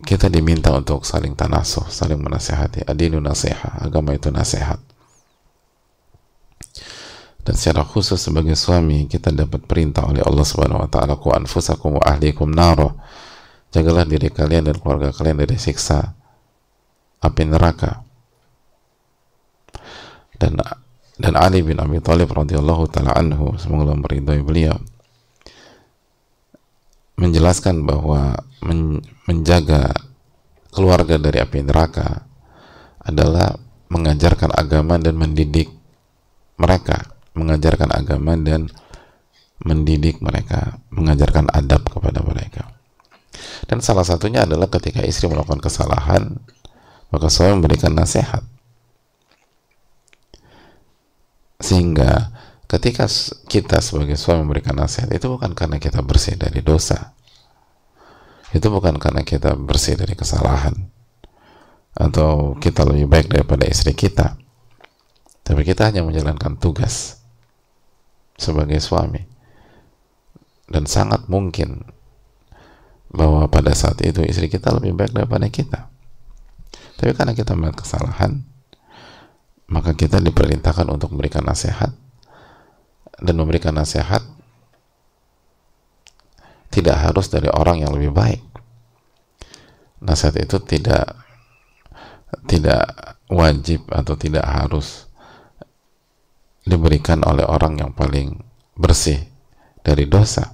kita 0.06 0.32
diminta 0.32 0.72
untuk 0.72 1.04
saling 1.04 1.36
tanasuh, 1.36 1.92
saling 1.92 2.22
menasehati. 2.22 2.88
Adinu 2.88 3.20
nasihat, 3.20 3.84
agama 3.84 4.16
itu 4.16 4.32
nasihat. 4.32 4.80
Dan 7.46 7.54
secara 7.54 7.86
khusus 7.86 8.18
sebagai 8.18 8.58
suami 8.58 9.06
kita 9.06 9.30
dapat 9.30 9.70
perintah 9.70 10.08
oleh 10.10 10.24
Allah 10.26 10.46
Subhanahu 10.46 10.82
wa 10.82 10.90
taala 10.90 11.14
ku 11.22 11.30
anfusakum 11.30 12.02
wa 12.02 12.04
ahlikum 12.06 12.50
naro 12.50 12.98
jagalah 13.76 14.08
diri 14.08 14.32
kalian 14.32 14.72
dan 14.72 14.80
keluarga 14.80 15.12
kalian 15.12 15.44
dari 15.44 15.60
siksa 15.60 16.16
api 17.20 17.44
neraka. 17.44 18.08
Dan 20.40 20.56
dan 21.20 21.34
Ali 21.36 21.60
bin 21.60 21.80
Abi 21.84 22.00
Thalib 22.00 22.32
radhiyallahu 22.32 22.88
taala 22.88 23.12
anhu 23.20 23.60
semoga 23.60 23.92
Allah 23.92 24.00
meridhai 24.00 24.40
beliau 24.44 24.76
menjelaskan 27.16 27.88
bahwa 27.88 28.36
men, 28.60 29.00
menjaga 29.24 29.96
keluarga 30.76 31.16
dari 31.16 31.40
api 31.40 31.64
neraka 31.64 32.28
adalah 33.00 33.56
mengajarkan 33.88 34.52
agama 34.52 35.00
dan 35.00 35.16
mendidik 35.16 35.72
mereka. 36.60 37.16
Mengajarkan 37.36 37.92
agama 37.92 38.36
dan 38.40 38.68
mendidik 39.64 40.20
mereka. 40.20 40.80
Mengajarkan 40.92 41.48
adab 41.56 41.88
kepada 41.88 42.20
mereka 42.20 42.75
dan 43.66 43.80
salah 43.82 44.06
satunya 44.06 44.44
adalah 44.44 44.70
ketika 44.70 45.02
istri 45.06 45.26
melakukan 45.32 45.62
kesalahan, 45.64 46.38
maka 47.10 47.28
suami 47.32 47.62
memberikan 47.62 47.96
nasihat. 47.96 48.44
Sehingga 51.60 52.36
ketika 52.68 53.08
kita 53.48 53.80
sebagai 53.80 54.20
suami 54.20 54.44
memberikan 54.44 54.76
nasihat 54.76 55.10
itu 55.14 55.32
bukan 55.32 55.56
karena 55.56 55.80
kita 55.80 56.04
bersih 56.04 56.36
dari 56.36 56.60
dosa. 56.60 57.16
Itu 58.52 58.72
bukan 58.72 59.00
karena 59.02 59.24
kita 59.26 59.58
bersih 59.60 60.00
dari 60.00 60.16
kesalahan 60.16 60.76
atau 61.96 62.60
kita 62.60 62.84
lebih 62.84 63.08
baik 63.08 63.28
daripada 63.32 63.64
istri 63.68 63.96
kita. 63.96 64.36
Tapi 65.46 65.62
kita 65.64 65.88
hanya 65.92 66.04
menjalankan 66.04 66.60
tugas 66.60 67.24
sebagai 68.36 68.80
suami. 68.84 69.24
Dan 70.66 70.90
sangat 70.90 71.30
mungkin 71.30 71.86
bahwa 73.16 73.48
pada 73.48 73.72
saat 73.72 73.96
itu 74.04 74.20
istri 74.28 74.52
kita 74.52 74.76
lebih 74.76 74.92
baik 74.92 75.16
daripada 75.16 75.48
kita. 75.48 75.88
Tapi 77.00 77.16
karena 77.16 77.32
kita 77.32 77.56
melihat 77.56 77.80
kesalahan, 77.80 78.44
maka 79.72 79.96
kita 79.96 80.20
diperintahkan 80.20 80.86
untuk 80.92 81.16
memberikan 81.16 81.48
nasihat 81.48 81.96
dan 83.24 83.36
memberikan 83.40 83.72
nasihat 83.72 84.20
tidak 86.68 86.98
harus 87.00 87.32
dari 87.32 87.48
orang 87.48 87.88
yang 87.88 87.96
lebih 87.96 88.12
baik. 88.12 88.44
Nasihat 90.04 90.36
itu 90.44 90.60
tidak 90.60 91.16
tidak 92.52 92.84
wajib 93.32 93.88
atau 93.88 94.20
tidak 94.20 94.44
harus 94.44 95.08
diberikan 96.68 97.24
oleh 97.24 97.48
orang 97.48 97.80
yang 97.80 97.92
paling 97.96 98.44
bersih 98.76 99.24
dari 99.88 100.04
dosa. 100.04 100.52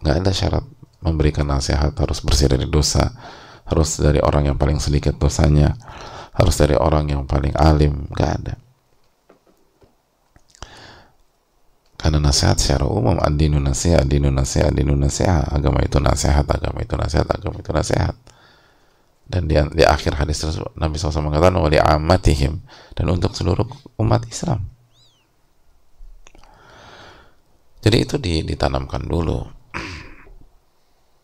Nggak 0.00 0.16
ada 0.24 0.32
syarat 0.32 0.64
memberikan 0.98 1.46
nasihat 1.46 1.94
harus 1.94 2.18
bersih 2.22 2.50
dari 2.50 2.66
dosa 2.66 3.14
harus 3.68 4.00
dari 4.00 4.18
orang 4.24 4.48
yang 4.48 4.56
paling 4.56 4.80
sedikit 4.80 5.14
dosanya 5.20 5.76
harus 6.32 6.56
dari 6.56 6.74
orang 6.74 7.12
yang 7.12 7.22
paling 7.28 7.52
alim 7.58 8.08
gak 8.16 8.30
ada. 8.40 8.54
Karena 11.98 12.22
nasihat 12.22 12.56
secara 12.56 12.86
umum 12.86 13.18
adinu 13.18 13.58
nasihat 13.58 14.06
adinu 14.06 14.30
nasihat 14.30 14.70
adinu 14.70 14.94
nasihat 14.94 15.50
agama 15.50 15.82
itu 15.82 15.98
nasihat 15.98 16.46
agama 16.46 16.78
itu 16.80 16.94
nasihat 16.94 17.26
agama 17.26 17.58
itu 17.58 17.70
nasihat. 17.74 18.14
Dan 19.28 19.44
di, 19.44 19.58
di 19.76 19.84
akhir 19.84 20.16
hadis 20.16 20.40
tersebut 20.40 20.72
Nabi 20.78 20.96
SAW 20.96 21.26
mengatakan 21.26 21.58
wali 21.60 21.76
amatihim 21.76 22.64
dan 22.96 23.06
untuk 23.12 23.36
seluruh 23.36 23.66
umat 24.00 24.24
Islam. 24.30 24.64
Jadi 27.82 27.96
itu 27.98 28.16
ditanamkan 28.22 29.04
dulu 29.04 29.57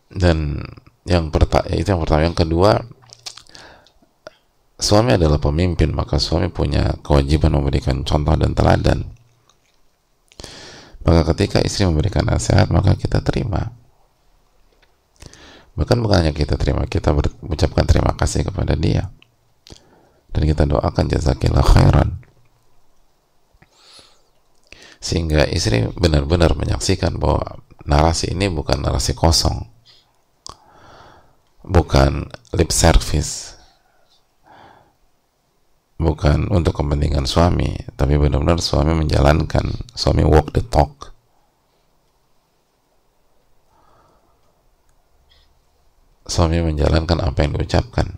dan 0.09 0.61
yang 1.05 1.29
pertama 1.29 1.65
itu 1.69 1.85
yang 1.85 2.01
pertama. 2.01 2.25
Yang 2.25 2.37
kedua 2.45 2.71
suami 4.75 5.15
adalah 5.15 5.39
pemimpin 5.39 5.93
maka 5.93 6.17
suami 6.17 6.51
punya 6.51 6.97
kewajiban 7.05 7.53
memberikan 7.53 8.01
contoh 8.01 8.33
dan 8.33 8.57
teladan. 8.57 8.99
Maka 11.05 11.21
ketika 11.33 11.61
istri 11.61 11.85
memberikan 11.85 12.25
nasihat 12.25 12.73
maka 12.73 12.97
kita 12.97 13.21
terima. 13.21 13.69
Bahkan 15.77 16.01
bukan 16.01 16.25
hanya 16.25 16.33
kita 16.33 16.57
terima 16.57 16.89
kita 16.89 17.13
mengucapkan 17.13 17.85
terima 17.85 18.17
kasih 18.17 18.41
kepada 18.41 18.73
dia. 18.73 19.13
Dan 20.33 20.49
kita 20.49 20.65
doakan 20.65 21.05
jazakillah 21.07 21.63
khairan. 21.63 22.19
Sehingga 24.97 25.45
istri 25.45 25.85
benar-benar 25.93 26.57
menyaksikan 26.57 27.21
bahwa 27.21 27.61
narasi 27.85 28.33
ini 28.33 28.49
bukan 28.49 28.81
narasi 28.81 29.13
kosong 29.13 29.74
bukan 31.65 32.29
lip 32.53 32.69
service. 32.69 33.57
Bukan 35.95 36.51
untuk 36.51 36.75
kepentingan 36.75 37.25
suami 37.25 37.71
tapi 37.97 38.19
benar-benar 38.21 38.61
suami 38.61 38.93
menjalankan. 38.93 39.65
Suami 39.97 40.21
walk 40.21 40.53
the 40.53 40.61
talk. 40.61 41.11
Suami 46.25 46.61
menjalankan 46.61 47.21
apa 47.21 47.37
yang 47.45 47.57
diucapkan. 47.57 48.17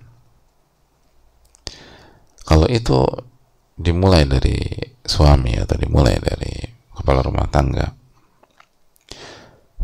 Kalau 2.48 2.68
itu 2.72 3.04
dimulai 3.76 4.24
dari 4.24 4.56
suami 5.04 5.60
atau 5.60 5.76
dimulai 5.76 6.16
dari 6.18 6.56
kepala 6.96 7.22
rumah 7.22 7.46
tangga 7.52 8.07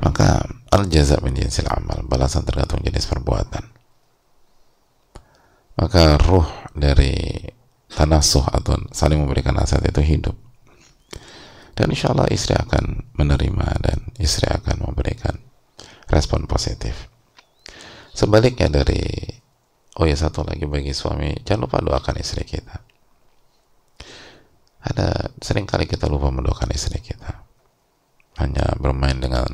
maka 0.01 0.41
al 0.73 0.89
jaza 0.89 1.21
min 1.21 1.37
jinsil 1.37 1.69
amal 1.69 2.01
balasan 2.09 2.41
tergantung 2.47 2.81
jenis 2.81 3.05
perbuatan. 3.05 3.65
Maka 5.77 6.17
ruh 6.21 6.45
dari 6.73 7.33
tanasuh 7.93 8.49
atau 8.49 8.77
saling 8.89 9.21
memberikan 9.21 9.53
nasihat 9.53 9.85
itu 9.85 10.01
hidup. 10.01 10.37
Dan 11.73 11.89
insya 11.89 12.13
Allah 12.13 12.29
istri 12.29 12.53
akan 12.53 13.13
menerima 13.17 13.67
dan 13.81 13.97
istri 14.21 14.45
akan 14.45 14.85
memberikan 14.85 15.41
respon 16.09 16.45
positif. 16.45 17.09
Sebaliknya 18.13 18.69
dari 18.69 19.01
oh 19.97 20.05
ya 20.05 20.13
satu 20.13 20.45
lagi 20.45 20.69
bagi 20.69 20.93
suami 20.93 21.33
jangan 21.41 21.65
lupa 21.65 21.81
doakan 21.81 22.21
istri 22.21 22.45
kita. 22.45 22.77
Ada 24.83 25.33
sering 25.41 25.65
kali 25.65 25.89
kita 25.89 26.05
lupa 26.05 26.29
mendoakan 26.29 26.69
istri 26.77 27.01
kita. 27.01 27.41
Hanya 28.37 28.77
bermain 28.77 29.17
dengan 29.17 29.49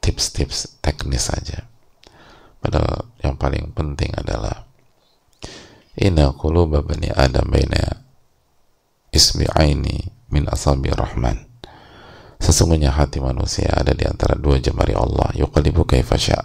tips-tips 0.00 0.80
teknis 0.80 1.28
saja 1.28 1.68
padahal 2.58 3.06
yang 3.22 3.36
paling 3.38 3.70
penting 3.76 4.12
adalah 4.16 4.68
inna 5.98 6.30
quluba 6.34 6.80
bani 6.86 7.10
adam 7.10 7.50
baina 7.50 8.06
isbi'aini 9.10 10.14
min 10.30 10.46
asabi 10.46 10.94
rahman. 10.94 11.48
Sesungguhnya 12.38 12.94
hati 12.94 13.18
manusia 13.18 13.66
ada 13.74 13.90
di 13.90 14.06
antara 14.06 14.38
dua 14.38 14.62
jemari 14.62 14.94
Allah. 14.94 15.34
Yuqalibu 15.34 15.82
kaifasya 15.82 16.38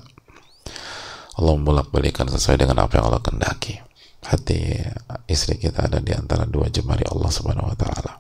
Allah 1.38 1.54
membolak-balikan 1.54 2.26
sesuai 2.34 2.66
dengan 2.66 2.82
apa 2.82 2.98
yang 2.98 3.14
Allah 3.14 3.22
kendaki 3.22 3.78
hati 4.24 4.80
istri 5.30 5.60
kita 5.60 5.86
ada 5.92 6.00
di 6.02 6.16
antara 6.16 6.50
dua 6.50 6.72
jemari 6.74 7.06
Allah 7.06 7.30
subhanahu 7.30 7.70
wa 7.70 7.78
ta'ala. 7.78 8.12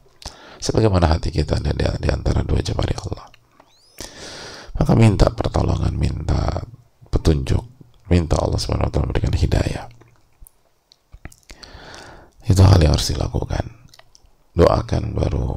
Sebagaimana 0.62 1.18
hati 1.18 1.34
kita 1.34 1.58
ada 1.58 1.98
di 1.98 2.08
antara 2.14 2.46
dua 2.46 2.62
jemari 2.62 2.94
Allah 2.94 3.26
maka 4.74 4.94
minta 4.98 5.30
pertolongan 5.30 5.94
minta 5.94 6.66
petunjuk. 7.14 7.62
Minta 8.10 8.36
Allah 8.42 8.60
subhanahu 8.60 8.90
wa 8.90 8.94
ta'ala 8.94 9.06
memberikan 9.10 9.34
hidayah. 9.34 9.86
Itu 12.44 12.62
hal 12.66 12.82
yang 12.84 12.94
harus 12.94 13.10
dilakukan. 13.16 13.64
Doakan 14.54 15.16
baru 15.16 15.56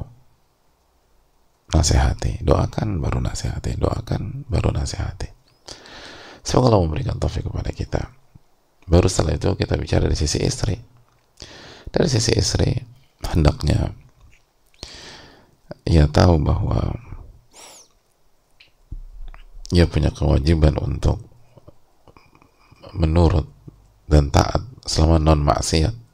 nasihati. 1.75 2.41
Doakan 2.41 3.03
baru 3.03 3.19
nasihati. 3.19 3.75
Doakan 3.75 4.47
baru 4.47 4.71
nasihati. 4.71 5.27
Semoga 6.41 6.71
Allah 6.71 6.87
memberikan 6.87 7.19
taufik 7.19 7.43
kepada 7.43 7.75
kita. 7.75 8.01
Baru 8.87 9.11
setelah 9.11 9.35
itu 9.35 9.51
kita 9.59 9.75
bicara 9.75 10.07
dari 10.07 10.15
sisi 10.15 10.39
istri. 10.39 10.79
Dari 11.91 12.07
sisi 12.07 12.31
istri 12.39 12.71
hendaknya 13.27 13.91
ia 15.83 16.07
tahu 16.07 16.39
bahwa 16.39 16.95
ia 19.75 19.85
punya 19.87 20.11
kewajiban 20.15 20.79
untuk 20.79 21.19
menurut 22.95 23.47
dan 24.07 24.31
taat 24.31 24.63
selama 24.87 25.19
non 25.19 25.43
maksiat 25.43 26.07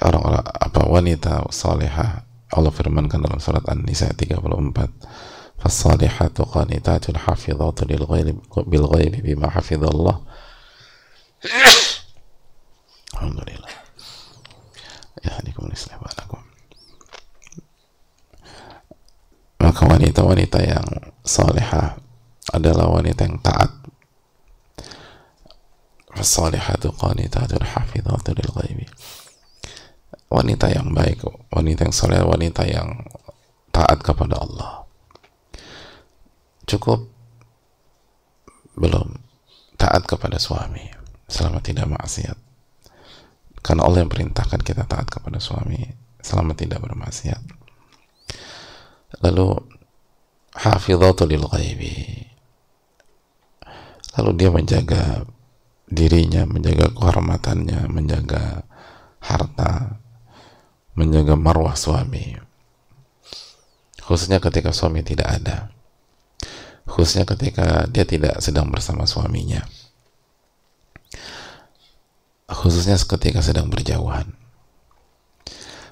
orang-orang 0.00 0.44
apa 0.46 0.80
wanita 0.86 1.32
salihah. 1.50 2.24
Allah 2.50 2.74
firmankan 2.74 3.22
dalam 3.22 3.38
surat 3.38 3.62
An-Nisa 3.70 4.10
34 4.10 4.42
fasalihatu 5.62 6.42
qanitatun 6.50 7.14
hafizatu 7.14 7.86
lil 7.86 8.02
ghaibi 8.02 8.32
bil 8.66 8.86
ghaibi 8.90 9.22
bima 9.22 9.46
hafizallah. 9.46 10.18
Alhamdulillah. 13.14 13.74
Yahdikum 15.20 15.68
islah 15.70 16.00
balakum 16.00 16.39
maka 19.60 19.82
wanita-wanita 19.84 20.58
yang 20.64 20.88
salihah 21.22 22.00
adalah 22.50 22.88
wanita 22.88 23.28
yang 23.28 23.38
taat 23.44 23.70
fasalihatu 26.10 26.90
qanitatun 26.96 27.62
hafizatu 27.62 28.34
lil 28.34 28.50
ghaibi 28.56 28.86
wanita 30.30 30.70
yang 30.70 30.94
baik, 30.94 31.26
wanita 31.50 31.90
yang 31.90 31.94
soleh, 31.94 32.22
wanita 32.22 32.62
yang 32.64 33.02
taat 33.74 33.98
kepada 34.00 34.38
Allah. 34.38 34.86
Cukup 36.64 37.10
belum 38.78 39.18
taat 39.74 40.06
kepada 40.06 40.38
suami 40.38 40.86
selama 41.26 41.58
tidak 41.58 41.90
maksiat. 41.90 42.38
Karena 43.60 43.84
Allah 43.84 44.06
yang 44.06 44.12
perintahkan 44.12 44.62
kita 44.62 44.86
taat 44.86 45.10
kepada 45.10 45.42
suami 45.42 45.82
selama 46.22 46.54
tidak 46.54 46.78
bermaksiat. 46.78 47.59
Lalu 49.18 49.58
hafidhatu 50.54 51.26
lil 51.26 51.42
ghaibi. 51.50 51.94
Lalu 54.18 54.30
dia 54.38 54.50
menjaga 54.54 55.26
dirinya, 55.90 56.46
menjaga 56.46 56.94
kehormatannya, 56.94 57.90
menjaga 57.90 58.62
harta, 59.18 59.98
menjaga 60.94 61.34
marwah 61.34 61.74
suami. 61.74 62.38
Khususnya 64.06 64.38
ketika 64.38 64.70
suami 64.70 65.02
tidak 65.02 65.28
ada. 65.42 65.70
Khususnya 66.86 67.26
ketika 67.26 67.86
dia 67.86 68.02
tidak 68.06 68.42
sedang 68.42 68.70
bersama 68.70 69.06
suaminya. 69.06 69.62
Khususnya 72.50 72.98
ketika 72.98 73.38
sedang 73.46 73.70
berjauhan 73.70 74.39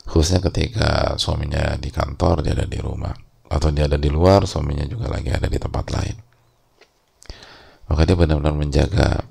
khususnya 0.09 0.41
ketika 0.49 1.15
suaminya 1.21 1.77
di 1.77 1.93
kantor 1.93 2.41
dia 2.41 2.57
ada 2.57 2.65
di 2.65 2.81
rumah 2.81 3.13
atau 3.49 3.69
dia 3.69 3.85
ada 3.85 4.01
di 4.01 4.09
luar 4.09 4.49
suaminya 4.49 4.89
juga 4.89 5.13
lagi 5.13 5.29
ada 5.29 5.47
di 5.47 5.61
tempat 5.61 5.85
lain 5.93 6.17
maka 7.89 8.03
dia 8.05 8.17
benar-benar 8.17 8.57
menjaga 8.57 9.23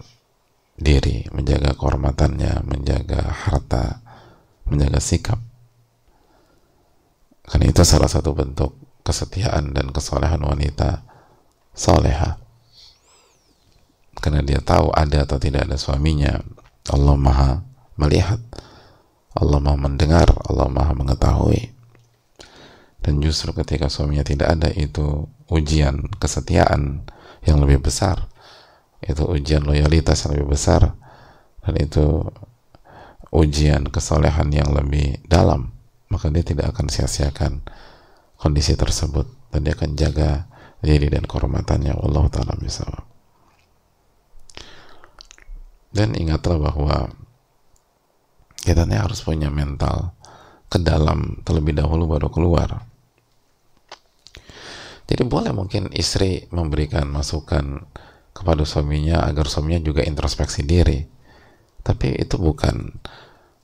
diri 0.78 1.26
menjaga 1.34 1.74
kehormatannya 1.74 2.62
menjaga 2.66 3.22
harta 3.26 4.06
menjaga 4.70 5.02
sikap 5.02 5.42
karena 7.48 7.72
itu 7.72 7.82
salah 7.88 8.12
satu 8.12 8.36
bentuk 8.36 8.76
kesetiaan 9.08 9.72
dan 9.72 9.96
kesolehan 9.96 10.44
wanita 10.44 11.08
soleha. 11.72 12.36
Karena 14.20 14.44
dia 14.44 14.60
tahu 14.60 14.92
ada 14.92 15.24
atau 15.24 15.40
tidak 15.40 15.72
ada 15.72 15.80
suaminya. 15.80 16.44
Allah 16.92 17.16
maha 17.16 17.52
melihat. 17.96 18.44
Allah 19.38 19.62
maha 19.62 19.78
mendengar. 19.78 20.28
Allah 20.50 20.68
maha 20.68 20.94
mengetahui. 20.98 21.72
Dan 23.02 23.24
justru 23.24 23.54
ketika 23.56 23.88
suaminya 23.88 24.26
tidak 24.26 24.58
ada 24.58 24.70
itu 24.74 25.30
ujian 25.48 26.10
kesetiaan 26.18 27.08
yang 27.46 27.62
lebih 27.62 27.86
besar. 27.86 28.28
Itu 29.00 29.30
ujian 29.30 29.64
loyalitas 29.64 30.26
yang 30.26 30.36
lebih 30.36 30.58
besar. 30.58 30.98
Dan 31.64 31.74
itu 31.78 32.26
ujian 33.32 33.88
kesolehan 33.92 34.50
yang 34.52 34.72
lebih 34.72 35.20
dalam 35.28 35.78
maka 36.08 36.32
dia 36.32 36.44
tidak 36.44 36.72
akan 36.76 36.88
sia-siakan 36.88 37.64
kondisi 38.40 38.80
tersebut 38.80 39.28
dan 39.52 39.68
dia 39.68 39.76
akan 39.76 39.92
jaga 40.00 40.48
diri 40.80 41.12
dan 41.12 41.28
kehormatannya 41.28 41.92
Allah 41.92 42.26
taala 42.32 42.56
misalnya 42.64 43.04
dan 45.92 46.16
ingatlah 46.16 46.62
bahwa 46.62 47.12
kita 48.68 48.84
ini 48.84 49.00
harus 49.00 49.24
punya 49.24 49.48
mental 49.48 50.12
ke 50.68 50.84
dalam 50.84 51.40
terlebih 51.48 51.72
dahulu 51.72 52.12
baru 52.12 52.28
keluar. 52.28 52.84
Jadi 55.08 55.24
boleh 55.24 55.56
mungkin 55.56 55.88
istri 55.96 56.52
memberikan 56.52 57.08
masukan 57.08 57.88
kepada 58.36 58.68
suaminya 58.68 59.24
agar 59.24 59.48
suaminya 59.48 59.80
juga 59.80 60.04
introspeksi 60.04 60.68
diri. 60.68 61.00
Tapi 61.80 62.20
itu 62.20 62.36
bukan 62.36 62.92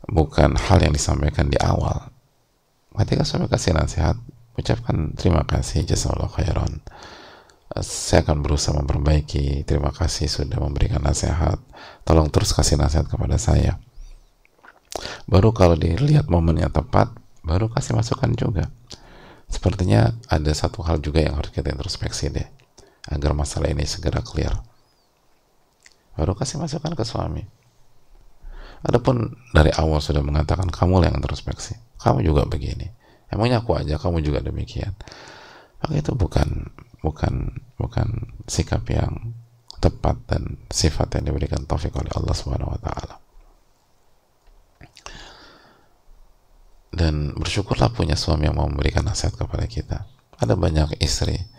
bukan 0.07 0.55
hal 0.55 0.79
yang 0.79 0.95
disampaikan 0.95 1.51
di 1.51 1.59
awal. 1.59 2.07
Ketika 2.95 3.27
suami 3.27 3.51
kasih 3.51 3.75
nasihat 3.75 4.15
ucapkan 4.55 5.11
terima 5.19 5.43
kasih 5.43 5.83
jazakallah 5.83 6.31
khairan. 6.31 6.79
Saya 7.83 8.23
akan 8.23 8.39
berusaha 8.39 8.71
memperbaiki. 8.79 9.67
Terima 9.67 9.91
kasih 9.91 10.31
sudah 10.31 10.63
memberikan 10.63 11.03
nasihat. 11.03 11.59
Tolong 12.07 12.31
terus 12.31 12.55
kasih 12.55 12.79
nasihat 12.79 13.11
kepada 13.11 13.35
saya 13.35 13.83
baru 15.25 15.49
kalau 15.55 15.73
dilihat 15.73 16.29
momennya 16.29 16.69
tepat 16.69 17.13
baru 17.43 17.69
kasih 17.69 17.97
masukan 17.97 18.31
juga. 18.33 18.69
Sepertinya 19.49 20.17
ada 20.31 20.49
satu 20.55 20.81
hal 20.81 20.97
juga 21.03 21.21
yang 21.21 21.37
harus 21.37 21.53
kita 21.53 21.69
introspeksi 21.69 22.33
deh 22.33 22.47
agar 23.09 23.37
masalah 23.37 23.69
ini 23.69 23.85
segera 23.85 24.23
clear. 24.23 24.53
Baru 26.17 26.33
kasih 26.33 26.57
masukan 26.57 26.93
ke 26.97 27.03
suami. 27.05 27.43
Adapun 28.83 29.37
dari 29.53 29.71
awal 29.73 30.01
sudah 30.03 30.25
mengatakan 30.25 30.67
kamu 30.67 31.07
yang 31.07 31.15
introspeksi. 31.21 31.77
Kamu 32.01 32.25
juga 32.25 32.43
begini. 32.49 32.89
Emangnya 33.31 33.63
aku 33.63 33.77
aja 33.77 33.95
kamu 34.01 34.19
juga 34.25 34.43
demikian. 34.43 34.93
Maka 35.79 35.93
itu 35.99 36.11
bukan 36.15 36.69
bukan 37.03 37.59
bukan 37.79 38.07
sikap 38.47 38.87
yang 38.89 39.35
tepat 39.83 40.15
dan 40.27 40.63
sifat 40.71 41.19
yang 41.19 41.33
diberikan 41.33 41.67
taufik 41.67 41.91
oleh 41.95 42.11
Allah 42.15 42.35
Subhanahu 42.35 42.71
wa 42.71 42.79
taala 42.79 43.22
dan 46.93 47.33
bersyukurlah 47.33 47.89
punya 47.89 48.13
suami 48.13 48.45
yang 48.45 48.55
mau 48.55 48.69
memberikan 48.69 49.01
nasihat 49.03 49.33
kepada 49.33 49.65
kita. 49.65 50.05
Ada 50.37 50.53
banyak 50.53 51.01
istri 51.01 51.49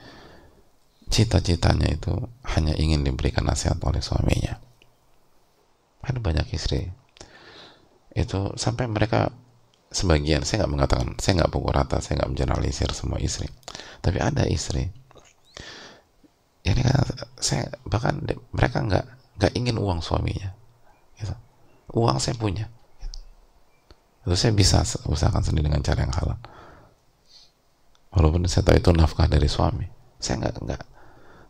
cita-citanya 1.14 1.94
itu 1.94 2.10
hanya 2.56 2.74
ingin 2.74 3.04
diberikan 3.04 3.44
nasihat 3.44 3.76
oleh 3.84 4.00
suaminya. 4.00 4.58
Ada 6.04 6.18
banyak 6.20 6.46
istri. 6.54 6.88
Itu 8.14 8.54
sampai 8.58 8.90
mereka 8.90 9.30
sebagian 9.94 10.42
saya 10.42 10.64
nggak 10.64 10.72
mengatakan 10.74 11.08
saya 11.22 11.44
nggak 11.44 11.52
pukul 11.54 11.70
rata 11.70 12.02
saya 12.02 12.22
nggak 12.22 12.30
mengeneralisir 12.34 12.90
semua 12.90 13.22
istri. 13.22 13.46
Tapi 14.02 14.18
ada 14.20 14.42
istri. 14.48 14.90
Ini 16.64 16.80
kan 16.80 17.04
saya 17.36 17.70
bahkan 17.84 18.24
mereka 18.50 18.82
nggak 18.82 19.06
nggak 19.38 19.52
ingin 19.54 19.76
uang 19.78 20.00
suaminya. 20.00 20.50
Gitu. 21.14 21.30
uang 21.94 22.18
saya 22.18 22.34
punya 22.34 22.66
itu 24.24 24.36
saya 24.40 24.56
bisa 24.56 24.80
usahakan 25.04 25.44
sendiri 25.44 25.68
dengan 25.68 25.84
cara 25.84 26.00
yang 26.00 26.14
halal. 26.16 26.40
Walaupun 28.08 28.48
saya 28.48 28.64
tahu 28.64 28.80
itu 28.80 28.90
nafkah 28.96 29.28
dari 29.28 29.44
suami. 29.52 29.84
Saya 30.16 30.40
nggak 30.40 30.64
nggak 30.64 30.82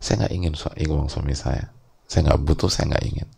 saya 0.03 0.15
nggak 0.25 0.33
ingin 0.35 0.53
uang 0.91 1.07
suami 1.07 1.31
saya. 1.31 1.71
Saya 2.03 2.27
nggak 2.27 2.39
butuh 2.43 2.67
saya 2.67 2.91
nggak 2.91 3.05
ingin. 3.07 3.29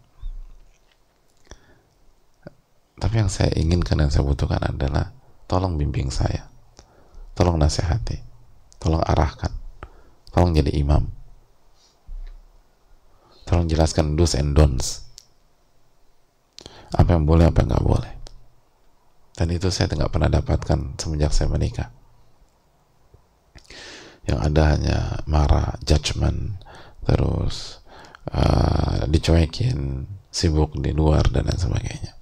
Tapi 2.98 3.14
yang 3.14 3.30
saya 3.30 3.54
inginkan 3.54 4.02
dan 4.02 4.10
saya 4.10 4.26
butuhkan 4.26 4.58
adalah 4.58 5.14
tolong 5.46 5.78
bimbing 5.78 6.10
saya. 6.10 6.50
Tolong 7.38 7.62
nasihati. 7.62 8.18
Tolong 8.82 9.06
arahkan. 9.06 9.54
Tolong 10.34 10.58
jadi 10.58 10.74
imam. 10.82 11.06
Tolong 13.46 13.70
jelaskan 13.70 14.18
do's 14.18 14.34
and 14.34 14.58
don'ts. 14.58 15.06
Apa 16.90 17.14
yang 17.14 17.30
boleh 17.30 17.46
apa 17.46 17.62
yang 17.62 17.70
nggak 17.70 17.86
boleh 17.86 18.17
dan 19.38 19.54
itu 19.54 19.70
saya 19.70 19.94
tidak 19.94 20.10
pernah 20.10 20.34
dapatkan 20.34 20.98
semenjak 20.98 21.30
saya 21.30 21.54
menikah. 21.54 21.94
Yang 24.26 24.40
ada 24.42 24.64
hanya 24.74 25.00
marah 25.30 25.78
judgment 25.86 26.58
terus 27.06 27.80
uh, 28.34 29.06
dicuekin 29.06 30.10
sibuk 30.34 30.74
di 30.82 30.90
luar 30.92 31.30
dan 31.30 31.48
lain 31.48 31.62
sebagainya. 31.62 32.14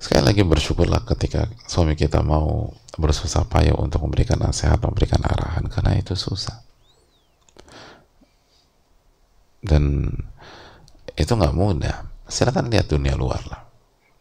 Sekali 0.00 0.24
lagi 0.24 0.42
bersyukurlah 0.42 1.04
ketika 1.04 1.46
suami 1.68 1.94
kita 1.94 2.24
mau 2.24 2.72
bersusah 2.98 3.46
payah 3.46 3.76
untuk 3.78 4.02
memberikan 4.02 4.40
nasihat, 4.40 4.82
memberikan 4.82 5.20
arahan 5.22 5.68
karena 5.68 6.00
itu 6.00 6.16
susah. 6.16 6.64
Dan 9.62 10.10
itu 11.14 11.30
nggak 11.30 11.54
mudah. 11.54 12.08
Silakan 12.26 12.72
lihat 12.72 12.90
dunia 12.90 13.14
luar 13.14 13.46
lah 13.46 13.62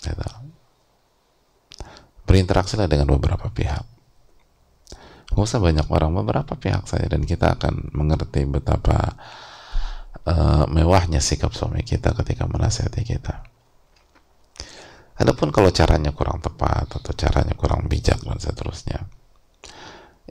gitu. 0.01 0.40
Berinteraksi 2.32 2.80
lah 2.80 2.88
dengan 2.88 3.12
beberapa 3.12 3.52
pihak 3.52 3.84
nggak 5.36 5.44
usah 5.44 5.60
banyak 5.60 5.88
orang 5.91 6.15
beberapa 6.15 6.56
pihak 6.56 6.88
saja 6.88 7.12
dan 7.12 7.28
kita 7.28 7.60
akan 7.60 7.91
mengerti 7.91 8.48
betapa 8.48 9.20
uh, 10.28 10.63
mewahnya 10.72 11.20
sikap 11.20 11.52
suami 11.52 11.84
kita 11.84 12.15
ketika 12.15 12.48
menasihati 12.48 13.04
kita 13.04 13.52
Adapun 15.22 15.54
kalau 15.54 15.70
caranya 15.70 16.10
kurang 16.17 16.41
tepat 16.41 16.98
atau 16.98 17.13
caranya 17.13 17.54
kurang 17.54 17.86
bijak 17.86 18.26
dan 18.26 18.41
seterusnya, 18.41 19.06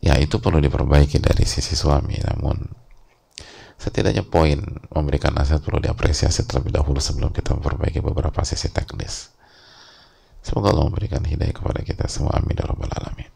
ya 0.02 0.18
itu 0.18 0.42
perlu 0.42 0.58
diperbaiki 0.58 1.22
dari 1.22 1.46
sisi 1.46 1.78
suami. 1.78 2.18
Namun 2.18 2.58
setidaknya 3.78 4.26
poin 4.26 4.58
memberikan 4.90 5.30
nasihat 5.30 5.62
perlu 5.62 5.78
diapresiasi 5.78 6.42
terlebih 6.42 6.74
dahulu 6.74 6.98
sebelum 6.98 7.30
kita 7.30 7.54
memperbaiki 7.54 8.02
beberapa 8.02 8.42
sisi 8.42 8.66
teknis. 8.74 9.30
Semoga 10.40 10.72
Allah 10.72 10.88
memberikan 10.88 11.20
hidayah 11.20 11.52
kepada 11.52 11.84
kita 11.84 12.08
semua. 12.08 12.32
Amin 12.40 12.56
ya 12.56 12.64
rabbal 12.64 12.88
alamin. 12.88 13.28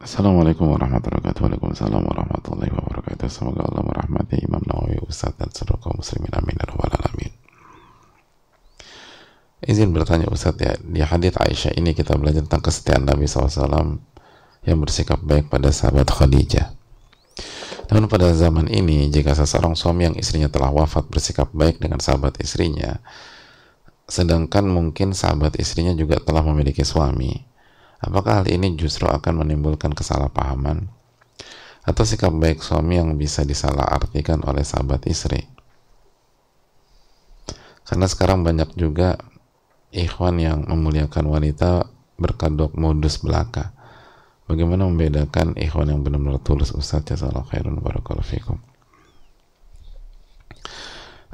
Assalamualaikum 0.00 0.64
warahmatullahi 0.64 1.22
wabarakatuh. 1.22 1.40
Waalaikumsalam 1.44 2.02
warahmatullahi 2.02 2.72
wabarakatuh. 2.72 3.28
Semoga 3.28 3.68
Allah 3.68 3.84
merahmati 3.84 4.40
Imam 4.40 4.60
Nawawi 4.64 5.00
Ustaz 5.04 5.36
dan 5.36 5.52
seluruh 5.52 5.80
kaum 5.80 6.00
muslimin. 6.00 6.32
Amin 6.36 6.56
ya 6.56 6.66
Rabbal 6.66 6.92
Alamin. 6.92 7.32
Izin 9.60 9.92
bertanya 9.92 10.24
Ustaz 10.32 10.56
ya 10.56 10.72
Di 10.80 11.04
hadith 11.04 11.36
Aisyah 11.36 11.76
ini 11.76 11.92
kita 11.92 12.16
belajar 12.16 12.42
tentang 12.48 12.64
kesetiaan 12.64 13.04
Nabi 13.04 13.28
SAW 13.28 14.00
Yang 14.64 14.78
bersikap 14.88 15.20
baik 15.24 15.48
pada 15.48 15.72
sahabat 15.72 16.08
Khadijah 16.10 16.72
Namun 17.88 18.06
pada 18.12 18.30
zaman 18.36 18.68
ini 18.68 19.08
Jika 19.08 19.32
seseorang 19.32 19.72
suami 19.74 20.10
yang 20.10 20.16
istrinya 20.16 20.52
telah 20.52 20.68
wafat 20.68 21.08
Bersikap 21.08 21.48
baik 21.56 21.80
dengan 21.80 21.98
sahabat 21.98 22.36
istrinya 22.44 23.00
Sedangkan 24.04 24.68
mungkin 24.68 25.16
sahabat 25.16 25.56
istrinya 25.56 25.96
juga 25.96 26.20
telah 26.20 26.44
memiliki 26.44 26.84
suami 26.84 27.50
Apakah 28.00 28.40
hal 28.40 28.46
ini 28.48 28.80
justru 28.80 29.04
akan 29.04 29.44
menimbulkan 29.44 29.92
kesalahpahaman 29.92 30.88
atau 31.80 32.04
sikap 32.04 32.32
baik 32.32 32.64
suami 32.64 32.96
yang 32.96 33.16
bisa 33.16 33.44
disalahartikan 33.44 34.40
oleh 34.48 34.64
sahabat 34.64 35.04
istri? 35.04 35.44
Karena 37.84 38.08
sekarang 38.08 38.40
banyak 38.40 38.72
juga 38.72 39.20
ikhwan 39.92 40.40
yang 40.40 40.64
memuliakan 40.64 41.28
wanita 41.28 41.92
berkadok 42.16 42.72
modus 42.72 43.20
belaka. 43.20 43.76
Bagaimana 44.50 44.82
membedakan 44.90 45.54
ikhwan 45.54 45.94
yang 45.94 46.02
benar-benar 46.02 46.42
tulus 46.42 46.74
Ustaz 46.74 47.06
Jazakallah 47.06 47.46
khairun 47.46 47.78
barakallahu 47.78 48.26
fikum. 48.26 48.58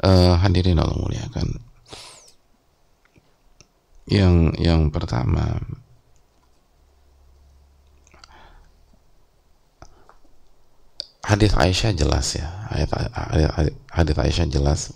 Uh, 0.05 0.37
hadirin 0.37 0.76
Allah 0.76 1.00
muliakan. 1.00 1.48
Yang 4.05 4.37
yang 4.61 4.92
pertama 4.92 5.64
hadis 11.24 11.57
Aisyah 11.57 11.96
jelas 11.96 12.38
ya 12.38 12.46
hadis 13.90 14.14
Aisyah 14.14 14.46
jelas 14.46 14.94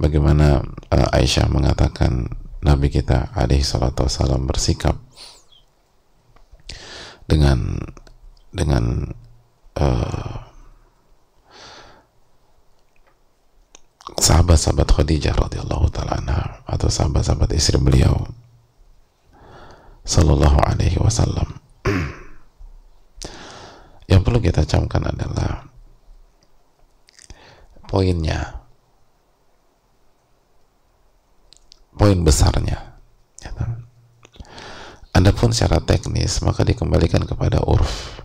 bagaimana 0.00 0.64
uh, 0.88 1.08
Aisyah 1.12 1.50
mengatakan 1.52 2.30
Nabi 2.64 2.88
kita 2.88 3.34
alaihi 3.36 3.66
salatu 3.66 4.08
wasallam 4.08 4.48
bersikap 4.48 4.96
dengan 7.26 7.82
dengan 8.54 9.12
uh, 9.76 10.34
sahabat-sahabat 14.16 14.88
Khadijah 14.90 15.34
radhiyallahu 15.34 15.90
taala 15.90 16.62
atau 16.66 16.88
sahabat-sahabat 16.88 17.52
istri 17.54 17.76
beliau 17.76 18.14
sallallahu 20.06 20.58
alaihi 20.62 20.98
wasallam 21.02 21.58
yang 24.10 24.22
perlu 24.22 24.38
kita 24.38 24.62
camkan 24.62 25.10
adalah 25.10 25.66
poinnya 27.90 28.62
poin 31.94 32.18
besarnya 32.22 32.98
ya 33.42 33.50
kan? 33.54 33.85
Adapun 35.16 35.56
secara 35.56 35.80
teknis 35.80 36.44
maka 36.44 36.60
dikembalikan 36.60 37.24
kepada 37.24 37.64
urf 37.64 38.20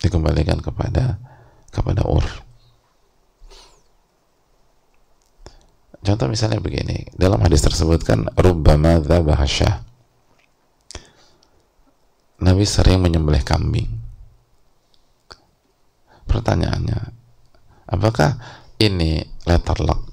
dikembalikan 0.00 0.64
kepada 0.64 1.20
kepada 1.68 2.08
urf 2.08 2.40
contoh 6.00 6.26
misalnya 6.32 6.64
begini 6.64 7.12
dalam 7.12 7.44
hadis 7.44 7.60
tersebut 7.60 8.00
kan 8.08 8.24
rubbama 8.40 9.04
dhabaha 9.04 9.44
Nabi 12.40 12.64
sering 12.64 13.04
menyembelih 13.04 13.44
kambing. 13.44 14.00
Pertanyaannya, 16.24 17.12
apakah 17.84 18.40
ini 18.80 19.20
letter 19.44 19.76
lock? 19.84 20.09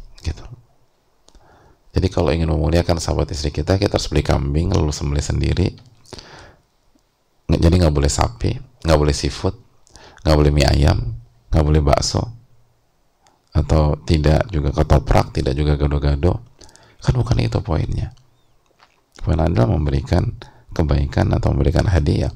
Jadi 1.98 2.08
kalau 2.14 2.30
ingin 2.30 2.54
memuliakan 2.54 3.02
sahabat 3.02 3.34
istri 3.34 3.50
kita, 3.50 3.82
kita 3.82 3.98
harus 3.98 4.06
beli 4.14 4.22
kambing 4.22 4.70
lalu 4.70 4.94
sembelih 4.94 5.26
sendiri. 5.26 5.68
Jadi 7.50 7.76
nggak 7.82 7.96
boleh 7.96 8.12
sapi, 8.12 8.54
nggak 8.86 9.00
boleh 9.02 9.16
seafood, 9.18 9.58
nggak 10.22 10.36
boleh 10.38 10.52
mie 10.54 10.68
ayam, 10.70 11.18
nggak 11.50 11.66
boleh 11.66 11.82
bakso, 11.82 12.22
atau 13.56 13.98
tidak 14.06 14.46
juga 14.54 14.70
ketoprak, 14.70 15.34
tidak 15.34 15.58
juga 15.58 15.74
gado-gado. 15.74 16.46
Kan 17.02 17.18
bukan 17.18 17.42
itu 17.42 17.58
poinnya. 17.66 18.14
Poin 19.18 19.42
adalah 19.42 19.66
memberikan 19.74 20.38
kebaikan 20.78 21.34
atau 21.34 21.50
memberikan 21.50 21.90
hadiah 21.90 22.30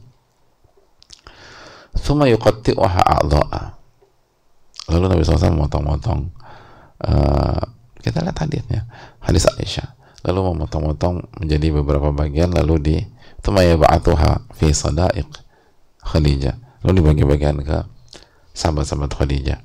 Suma 1.94 2.26
a'dha'a 2.26 3.64
lalu 4.90 5.06
Nabi 5.08 5.22
SAW 5.22 5.56
memotong-motong 5.56 6.20
uh, 7.06 7.64
kita 8.02 8.26
lihat 8.26 8.38
hadisnya. 8.42 8.90
Hadis 9.22 9.46
Aisyah. 9.46 9.94
Lalu 10.26 10.54
memotong-motong 10.54 11.42
menjadi 11.42 11.74
beberapa 11.82 12.14
bagian 12.14 12.54
lalu 12.54 12.76
di 12.78 12.98
Suma 13.42 13.66
yaba'atuha 13.66 14.54
fi 14.54 14.70
sada'iq 14.70 15.30
Khadijah. 16.06 16.86
Lalu 16.86 17.02
dibagi 17.02 17.24
bagian 17.26 17.58
ke 17.66 17.78
sahabat-sahabat 18.54 19.18
Khadijah. 19.18 19.60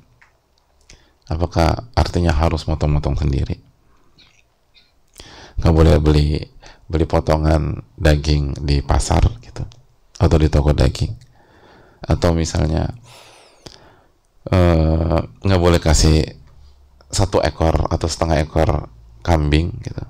Apakah 1.29 1.91
artinya 1.93 2.33
harus 2.33 2.65
motong-motong 2.65 3.21
sendiri? 3.21 3.61
Nggak 5.61 5.73
boleh 5.73 5.93
beli 6.01 6.27
beli 6.87 7.05
potongan 7.05 7.83
daging 7.99 8.63
di 8.63 8.79
pasar 8.79 9.21
gitu 9.43 9.61
atau 10.17 10.37
di 10.41 10.47
toko 10.49 10.73
daging. 10.73 11.13
Atau 12.01 12.33
misalnya 12.33 12.89
eh, 14.49 15.17
nggak 15.21 15.59
uh, 15.59 15.63
boleh 15.63 15.77
kasih 15.77 16.23
satu 17.07 17.39
ekor 17.39 17.87
atau 17.87 18.07
setengah 18.07 18.43
ekor 18.43 18.91
kambing 19.23 19.71
gitu. 19.83 20.03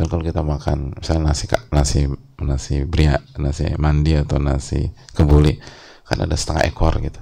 Dan 0.00 0.08
kalau 0.08 0.24
kita 0.24 0.40
makan 0.40 0.96
misalnya 0.96 1.32
nasi 1.32 1.44
nasi 1.68 2.00
nasi 2.40 2.74
bria 2.88 3.20
nasi 3.36 3.76
mandi 3.76 4.16
atau 4.16 4.40
nasi 4.40 4.88
kebuli 5.12 5.60
kan 6.08 6.24
ada 6.24 6.36
setengah 6.36 6.64
ekor 6.64 6.96
gitu. 7.04 7.20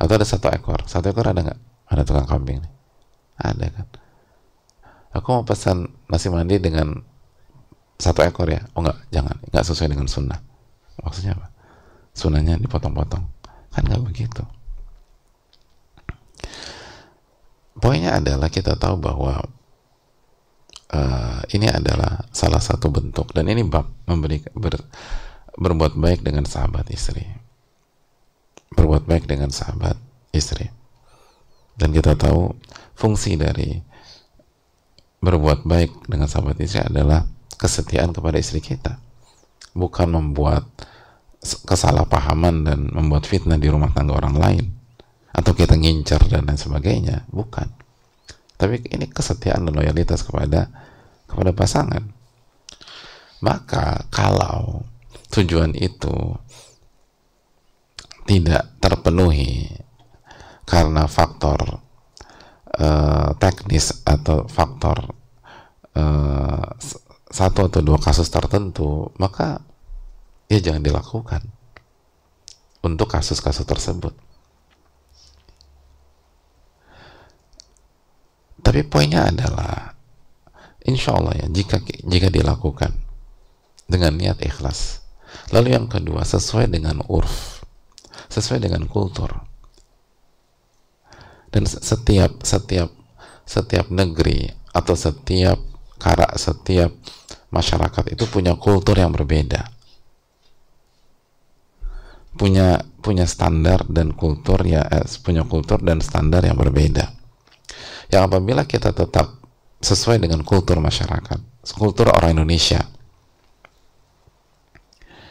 Atau 0.00 0.16
ada 0.16 0.24
satu 0.24 0.48
ekor. 0.48 0.88
Satu 0.88 1.12
ekor 1.12 1.28
ada 1.28 1.44
nggak? 1.44 1.60
Ada 1.92 2.02
tukang 2.08 2.24
kambing 2.24 2.64
nih. 2.64 2.72
Ada 3.36 3.66
kan. 3.68 3.86
Aku 5.20 5.26
mau 5.36 5.44
pesan 5.44 5.92
nasi 6.08 6.32
mandi 6.32 6.56
dengan 6.56 7.04
satu 8.00 8.24
ekor 8.24 8.48
ya? 8.48 8.64
Oh 8.72 8.80
enggak 8.80 8.96
jangan. 9.12 9.36
Enggak 9.44 9.64
sesuai 9.68 9.92
dengan 9.92 10.08
sunnah. 10.08 10.40
Maksudnya 11.04 11.36
apa? 11.36 11.52
Sunnahnya 12.16 12.56
dipotong-potong. 12.56 13.24
Kan 13.70 13.82
nggak 13.84 14.02
begitu 14.08 14.40
poinnya 17.80 18.20
adalah 18.20 18.52
kita 18.52 18.76
tahu 18.76 19.00
bahwa 19.00 19.40
uh, 20.92 21.40
ini 21.50 21.66
adalah 21.66 22.28
salah 22.30 22.60
satu 22.60 22.92
bentuk 22.92 23.32
dan 23.32 23.48
ini 23.48 23.64
bab 23.64 23.88
memberi 24.06 24.44
ber, 24.54 24.78
berbuat 25.56 25.96
baik 25.96 26.20
dengan 26.22 26.46
sahabat 26.46 26.86
istri. 26.92 27.26
Berbuat 28.70 29.08
baik 29.08 29.26
dengan 29.26 29.50
sahabat 29.50 29.98
istri. 30.30 30.70
Dan 31.74 31.90
kita 31.96 32.14
tahu 32.14 32.54
fungsi 32.94 33.34
dari 33.40 33.80
berbuat 35.24 35.64
baik 35.64 36.06
dengan 36.06 36.28
sahabat 36.30 36.60
istri 36.60 36.84
adalah 36.84 37.26
kesetiaan 37.56 38.14
kepada 38.14 38.38
istri 38.38 38.62
kita. 38.62 39.00
Bukan 39.74 40.12
membuat 40.12 40.68
kesalahpahaman 41.40 42.68
dan 42.68 42.78
membuat 42.92 43.24
fitnah 43.24 43.56
di 43.56 43.72
rumah 43.72 43.88
tangga 43.96 44.12
orang 44.12 44.36
lain 44.36 44.79
atau 45.30 45.52
kita 45.54 45.78
ngincar 45.78 46.26
dan 46.26 46.46
lain 46.46 46.58
sebagainya. 46.58 47.26
Bukan. 47.30 47.70
Tapi 48.60 48.84
ini 48.92 49.08
kesetiaan 49.08 49.64
dan 49.68 49.74
loyalitas 49.74 50.26
kepada 50.26 50.68
kepada 51.30 51.50
pasangan. 51.54 52.04
Maka 53.40 54.04
kalau 54.12 54.84
tujuan 55.32 55.72
itu 55.78 56.36
tidak 58.28 58.78
terpenuhi 58.78 59.66
karena 60.68 61.10
faktor 61.10 61.82
uh, 62.78 63.34
teknis 63.42 64.06
atau 64.06 64.46
faktor 64.46 65.14
uh, 65.98 66.66
satu 67.30 67.70
atau 67.70 67.80
dua 67.82 67.98
kasus 67.98 68.30
tertentu 68.30 69.10
maka 69.18 69.62
ya 70.50 70.62
jangan 70.62 70.82
dilakukan 70.82 71.42
untuk 72.86 73.10
kasus-kasus 73.10 73.66
tersebut 73.66 74.14
tapi 78.70 78.86
poinnya 78.86 79.26
adalah 79.26 79.98
insya 80.86 81.18
Allah 81.18 81.42
ya 81.42 81.50
jika 81.50 81.82
jika 82.06 82.30
dilakukan 82.30 82.94
dengan 83.90 84.14
niat 84.14 84.38
ikhlas. 84.46 85.02
Lalu 85.50 85.74
yang 85.74 85.90
kedua 85.90 86.22
sesuai 86.22 86.70
dengan 86.70 87.02
urf 87.10 87.66
sesuai 88.30 88.62
dengan 88.62 88.86
kultur. 88.86 89.42
Dan 91.50 91.66
setiap 91.66 92.46
setiap 92.46 92.94
setiap 93.42 93.90
negeri 93.90 94.46
atau 94.70 94.94
setiap 94.94 95.58
kara 95.98 96.30
setiap 96.38 96.94
masyarakat 97.50 98.14
itu 98.14 98.22
punya 98.30 98.54
kultur 98.54 98.94
yang 98.94 99.10
berbeda. 99.10 99.66
Punya 102.38 102.86
punya 103.02 103.26
standar 103.26 103.82
dan 103.90 104.14
kultur 104.14 104.62
ya 104.62 104.86
eh, 104.86 105.10
punya 105.26 105.42
kultur 105.42 105.82
dan 105.82 105.98
standar 105.98 106.46
yang 106.46 106.54
berbeda 106.54 107.18
yang 108.10 108.26
apabila 108.26 108.66
kita 108.66 108.90
tetap 108.90 109.38
sesuai 109.80 110.20
dengan 110.20 110.44
kultur 110.44 110.76
masyarakat 110.82 111.38
kultur 111.78 112.10
orang 112.10 112.36
Indonesia 112.36 112.82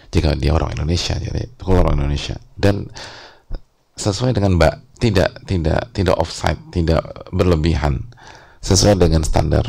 jika 0.10 0.34
dia 0.34 0.58
orang 0.58 0.74
Indonesia 0.74 1.20
jadi 1.20 1.54
kultur 1.60 1.86
orang 1.86 2.02
Indonesia 2.02 2.39
dan 2.58 2.89
sesuai 4.00 4.32
dengan 4.32 4.56
mbak 4.56 4.89
tidak 5.00 5.44
tidak 5.44 5.92
tidak 5.92 6.15
offside, 6.15 6.60
tidak 6.72 7.04
berlebihan 7.36 8.08
sesuai 8.63 8.96
dengan 8.96 9.24
standar 9.28 9.63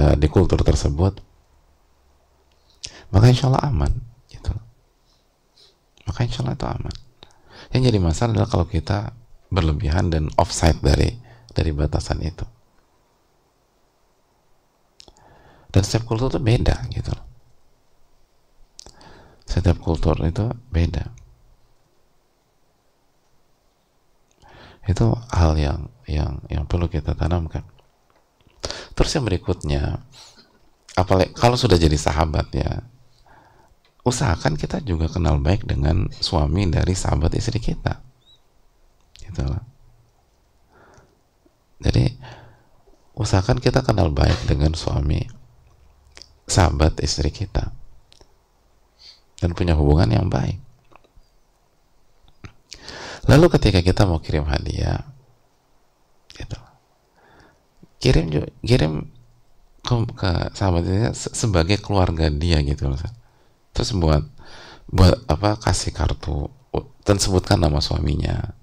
uh, 0.00 0.16
di 0.16 0.28
kultur 0.28 0.60
tersebut, 0.60 1.20
maka 3.12 3.28
insya 3.28 3.48
Allah 3.52 3.68
aman. 3.68 3.92
Gitu. 4.28 4.52
Maka 6.08 6.24
insya 6.24 6.44
Allah 6.44 6.56
itu 6.56 6.66
aman. 6.68 6.94
Yang 7.72 7.82
jadi 7.92 7.98
masalah 8.00 8.30
adalah 8.36 8.48
kalau 8.48 8.66
kita 8.68 9.12
berlebihan 9.52 10.08
dan 10.08 10.32
offside 10.40 10.80
dari 10.80 11.12
dari 11.54 11.70
batasan 11.70 12.20
itu. 12.24 12.44
Dan 15.72 15.80
setiap 15.80 16.04
kultur 16.04 16.28
itu 16.28 16.36
beda 16.36 16.84
gitu 16.92 17.16
Setiap 19.48 19.80
kultur 19.80 20.20
itu 20.20 20.52
beda. 20.68 21.08
itu 24.90 25.06
hal 25.30 25.54
yang 25.54 25.80
yang 26.10 26.42
yang 26.50 26.66
perlu 26.66 26.90
kita 26.90 27.14
tanamkan 27.14 27.62
terus 28.98 29.14
yang 29.14 29.22
berikutnya 29.22 30.02
apalagi 30.98 31.30
kalau 31.38 31.54
sudah 31.54 31.78
jadi 31.78 31.94
sahabat 31.94 32.50
ya 32.50 32.82
usahakan 34.02 34.58
kita 34.58 34.82
juga 34.82 35.06
kenal 35.06 35.38
baik 35.38 35.62
dengan 35.62 36.10
suami 36.18 36.66
dari 36.66 36.98
sahabat 36.98 37.30
istri 37.38 37.62
kita 37.62 38.02
gitu 39.22 39.46
jadi 41.82 42.14
usahakan 43.18 43.60
kita 43.60 43.84
kenal 43.84 44.08
baik 44.08 44.48
dengan 44.48 44.72
suami 44.72 45.26
sahabat 46.48 47.02
istri 47.04 47.28
kita 47.28 47.74
dan 49.42 49.50
punya 49.52 49.74
hubungan 49.74 50.08
yang 50.08 50.26
baik 50.30 50.62
Lalu 53.30 53.46
ketika 53.54 53.78
kita 53.78 54.02
mau 54.02 54.18
kirim 54.18 54.42
hadiah, 54.50 54.98
gitu, 56.34 56.58
kirim 58.02 58.50
kirim 58.66 59.14
ke, 59.86 59.94
ke 60.18 60.30
sahabatnya 60.58 61.14
sebagai 61.14 61.78
keluarga 61.78 62.26
dia 62.26 62.58
gitu 62.66 62.90
loh. 62.90 62.98
Terus 63.70 63.94
buat 63.94 64.26
buat 64.90 65.22
apa 65.30 65.54
kasih 65.62 65.94
kartu 65.94 66.50
dan 67.06 67.16
sebutkan 67.22 67.62
nama 67.62 67.78
suaminya 67.78 68.58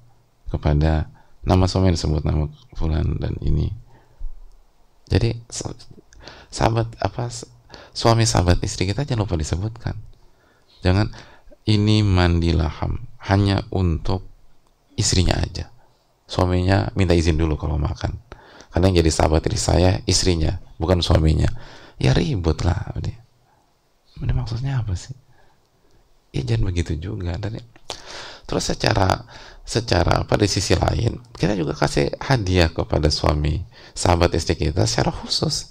kepada 0.52 1.08
nama 1.50 1.66
suami 1.66 1.90
disebut 1.90 2.22
nama 2.22 2.46
fulan 2.78 3.18
dan 3.18 3.34
ini. 3.42 3.74
Jadi 5.10 5.34
sahabat 6.54 6.94
apa 7.02 7.26
suami 7.98 8.30
sahabat 8.30 8.62
istri 8.62 8.86
kita 8.86 9.02
jangan 9.10 9.26
lupa 9.26 9.34
disebutkan. 9.34 9.98
Jangan 10.86 11.10
ini 11.66 12.06
mandi 12.06 12.54
laham 12.54 13.02
hanya 13.26 13.66
untuk 13.74 14.30
istrinya 14.94 15.42
aja. 15.42 15.74
Suaminya 16.30 16.94
minta 16.94 17.18
izin 17.18 17.42
dulu 17.42 17.58
kalau 17.58 17.82
makan. 17.82 18.22
Karena 18.70 18.94
yang 18.94 19.02
jadi 19.02 19.10
sahabat 19.10 19.42
istri 19.50 19.58
saya 19.58 19.92
istrinya 20.06 20.62
bukan 20.78 21.02
suaminya. 21.02 21.50
Ya 21.98 22.14
ribut 22.14 22.64
lah 22.64 22.96
ini, 22.96 24.32
maksudnya 24.32 24.80
apa 24.86 24.94
sih? 24.96 25.18
Ya 26.32 26.46
jangan 26.46 26.70
begitu 26.70 26.96
juga. 26.96 27.36
Dan 27.42 27.60
terus 28.50 28.66
secara 28.74 29.30
secara 29.62 30.26
apa 30.26 30.34
di 30.42 30.50
sisi 30.50 30.74
lain 30.74 31.22
kita 31.38 31.54
juga 31.54 31.78
kasih 31.78 32.10
hadiah 32.18 32.74
kepada 32.74 33.14
suami 33.14 33.62
sahabat 33.94 34.34
istri 34.34 34.58
kita 34.58 34.90
secara 34.90 35.14
khusus. 35.14 35.70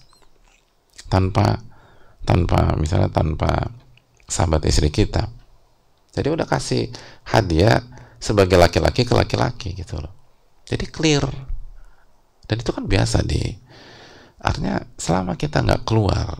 Tanpa 1.11 1.59
tanpa 2.23 2.79
misalnya 2.79 3.11
tanpa 3.11 3.75
sahabat 4.31 4.63
istri 4.71 4.95
kita. 4.95 5.27
Jadi 6.15 6.29
udah 6.31 6.47
kasih 6.47 6.93
hadiah 7.27 7.83
sebagai 8.23 8.61
laki-laki 8.61 9.03
ke 9.03 9.15
laki-laki 9.17 9.75
gitu 9.75 9.99
loh. 9.99 10.15
Jadi 10.69 10.85
clear. 10.87 11.25
Dan 12.45 12.57
itu 12.61 12.71
kan 12.71 12.85
biasa 12.85 13.25
di 13.25 13.41
artinya 14.39 14.79
selama 14.95 15.35
kita 15.35 15.65
nggak 15.65 15.83
keluar 15.83 16.39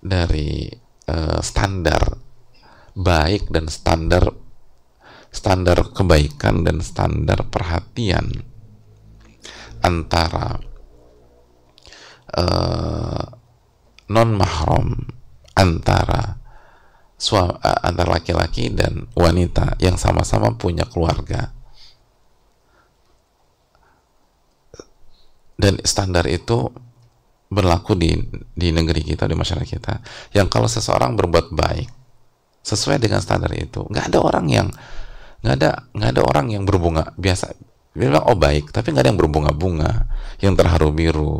dari 0.00 0.70
uh, 1.10 1.40
standar 1.44 2.00
baik 2.94 3.50
dan 3.50 3.66
standar 3.66 4.30
standar 5.34 5.90
kebaikan 5.90 6.62
dan 6.62 6.78
standar 6.78 7.42
perhatian 7.50 8.30
antara 9.82 10.62
uh, 12.38 13.24
non 14.08 14.30
mahram 14.38 14.94
antara 15.58 16.38
suami, 17.18 17.58
antara 17.60 18.22
laki-laki 18.22 18.70
dan 18.70 19.10
wanita 19.18 19.74
yang 19.82 19.98
sama-sama 19.98 20.54
punya 20.54 20.86
keluarga. 20.86 21.50
Dan 25.54 25.78
standar 25.86 26.26
itu 26.26 26.66
berlaku 27.46 27.94
di 27.94 28.18
di 28.54 28.74
negeri 28.74 29.02
kita 29.06 29.30
di 29.30 29.38
masyarakat 29.38 29.66
kita. 29.66 29.94
Yang 30.34 30.48
kalau 30.50 30.66
seseorang 30.66 31.14
berbuat 31.14 31.54
baik 31.54 31.88
sesuai 32.64 32.98
dengan 32.98 33.20
standar 33.20 33.52
itu 33.54 33.86
nggak 33.86 34.08
ada 34.10 34.18
orang 34.24 34.46
yang 34.48 34.68
nggak 35.44 35.54
ada 35.60 35.70
nggak 35.92 36.10
ada 36.16 36.22
orang 36.24 36.46
yang 36.56 36.64
berbunga 36.64 37.12
biasa. 37.20 37.52
Bilang 37.92 38.24
oh 38.24 38.32
baik. 38.32 38.72
Tapi 38.72 38.96
nggak 38.96 39.04
ada 39.04 39.10
yang 39.12 39.20
berbunga-bunga. 39.20 40.08
Yang 40.40 40.54
terharu 40.64 40.88
biru. 40.96 41.36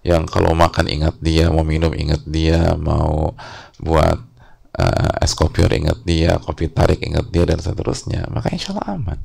Yang 0.00 0.32
kalau 0.32 0.56
makan 0.56 0.88
ingat 0.88 1.20
dia 1.20 1.52
mau 1.52 1.60
minum 1.60 1.92
ingat 1.92 2.24
dia 2.24 2.72
mau 2.80 3.36
buat 3.76 4.18
uh, 4.80 5.12
es 5.20 5.36
kopior 5.36 5.68
ingat 5.72 6.00
dia 6.04 6.40
kopi 6.40 6.72
tarik 6.72 7.04
ingat 7.04 7.28
dia 7.28 7.44
dan 7.44 7.60
seterusnya. 7.60 8.24
Maka 8.32 8.48
insya 8.48 8.72
Allah 8.72 8.96
aman. 8.96 9.20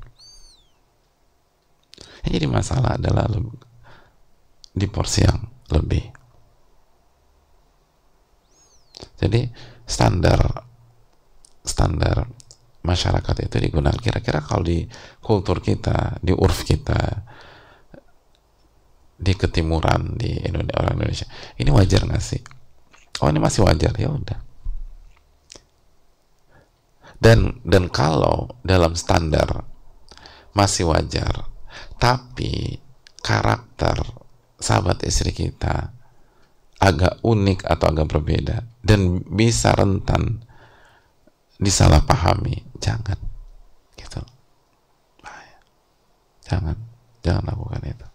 Yang 2.28 2.32
jadi 2.36 2.48
masalah 2.52 3.00
adalah 3.00 3.26
di 4.76 4.88
porsi 4.92 5.24
yang 5.24 5.48
lebih. 5.72 6.04
Jadi 9.20 9.48
standar 9.88 10.40
standar 11.64 12.28
masyarakat 12.84 13.36
itu 13.46 13.56
digunakan. 13.60 13.98
Kira-kira 14.00 14.40
kalau 14.44 14.64
di 14.64 14.88
kultur 15.20 15.60
kita 15.60 16.20
di 16.24 16.32
urf 16.32 16.64
kita 16.64 17.26
di 19.20 19.36
ketimuran 19.36 20.16
di 20.16 20.40
Indonesia 20.48 20.80
orang 20.80 20.96
Indonesia 20.96 21.28
ini 21.60 21.70
wajar 21.76 22.08
nggak 22.08 22.24
sih? 22.24 22.42
Oh 23.20 23.28
ini 23.28 23.40
masih 23.40 23.68
wajar 23.68 23.92
ya 24.00 24.10
udah. 24.10 24.40
Dan 27.20 27.60
dan 27.68 27.92
kalau 27.92 28.48
dalam 28.64 28.96
standar 28.96 29.68
masih 30.56 30.88
wajar 30.88 31.52
tapi 32.00 32.80
karakter 33.20 34.00
sahabat 34.56 35.04
istri 35.04 35.36
kita 35.36 35.92
agak 36.80 37.20
unik 37.28 37.68
atau 37.68 37.92
agak 37.92 38.08
berbeda 38.08 38.64
dan 38.80 39.20
bisa 39.28 39.76
rentan 39.76 40.48
disalahpahami 41.60 42.69
jangan. 42.80 43.20
Gitu. 43.96 44.22
Bahaya. 45.24 45.60
Jangan. 46.44 46.78
Jangan 47.22 47.44
lakukan 47.48 47.82
itu. 47.84 48.08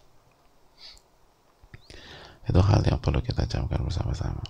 Itu 2.45 2.59
hal 2.61 2.81
yang 2.85 3.01
perlu 3.01 3.21
kita 3.25 3.45
camkan 3.49 3.81
bersama-sama. 3.81 4.45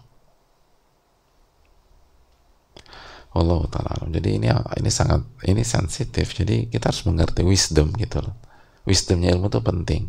Allah 3.36 3.68
taala 3.68 4.08
jadi 4.08 4.40
ini 4.40 4.48
ini 4.80 4.92
sangat 4.92 5.28
ini 5.44 5.64
sensitif. 5.68 6.32
Jadi 6.32 6.72
kita 6.72 6.88
harus 6.92 7.04
mengerti 7.04 7.44
wisdom 7.44 7.92
gitu 8.00 8.24
loh. 8.24 8.36
Wisdomnya 8.88 9.36
ilmu 9.36 9.52
itu 9.52 9.60
penting. 9.60 10.04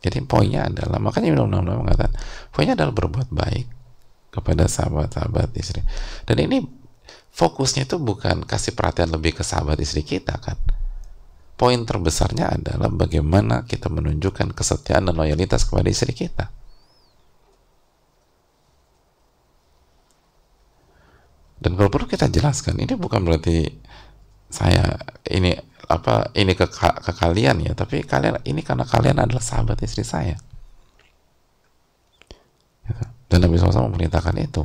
Jadi 0.00 0.24
poinnya 0.24 0.70
adalah 0.70 1.02
makanya 1.02 1.34
Ibnu 1.34 1.44
Nawawi 1.44 1.84
mengatakan 1.84 2.14
poinnya 2.54 2.78
adalah 2.78 2.94
berbuat 2.94 3.28
baik 3.34 3.66
kepada 4.32 4.64
sahabat-sahabat 4.64 5.52
istri. 5.60 5.84
Dan 6.24 6.40
ini 6.40 6.62
fokusnya 7.38 7.86
itu 7.86 8.02
bukan 8.02 8.42
kasih 8.42 8.74
perhatian 8.74 9.14
lebih 9.14 9.38
ke 9.38 9.46
sahabat 9.46 9.78
istri 9.78 10.02
kita 10.02 10.34
kan? 10.42 10.58
Poin 11.54 11.78
terbesarnya 11.86 12.50
adalah 12.54 12.90
bagaimana 12.90 13.62
kita 13.62 13.86
menunjukkan 13.90 14.54
kesetiaan 14.54 15.06
dan 15.06 15.14
loyalitas 15.14 15.62
kepada 15.66 15.86
istri 15.90 16.14
kita. 16.14 16.50
Dan 21.58 21.74
kalau 21.74 21.90
perlu 21.90 22.06
kita 22.06 22.30
jelaskan 22.30 22.78
ini 22.78 22.94
bukan 22.94 23.26
berarti 23.26 23.66
saya 24.46 24.98
ini 25.26 25.54
apa 25.90 26.30
ini 26.38 26.54
ke, 26.54 26.70
ke 26.70 27.12
kalian 27.18 27.64
ya 27.64 27.72
tapi 27.74 28.06
kalian 28.06 28.38
ini 28.46 28.62
karena 28.62 28.86
kalian 28.86 29.18
adalah 29.18 29.42
sahabat 29.42 29.82
istri 29.82 30.06
saya. 30.06 30.38
Gitu. 32.88 33.04
dan 33.28 33.44
Nabi 33.44 33.60
SAW 33.60 33.92
memerintahkan 33.92 34.36
itu 34.40 34.64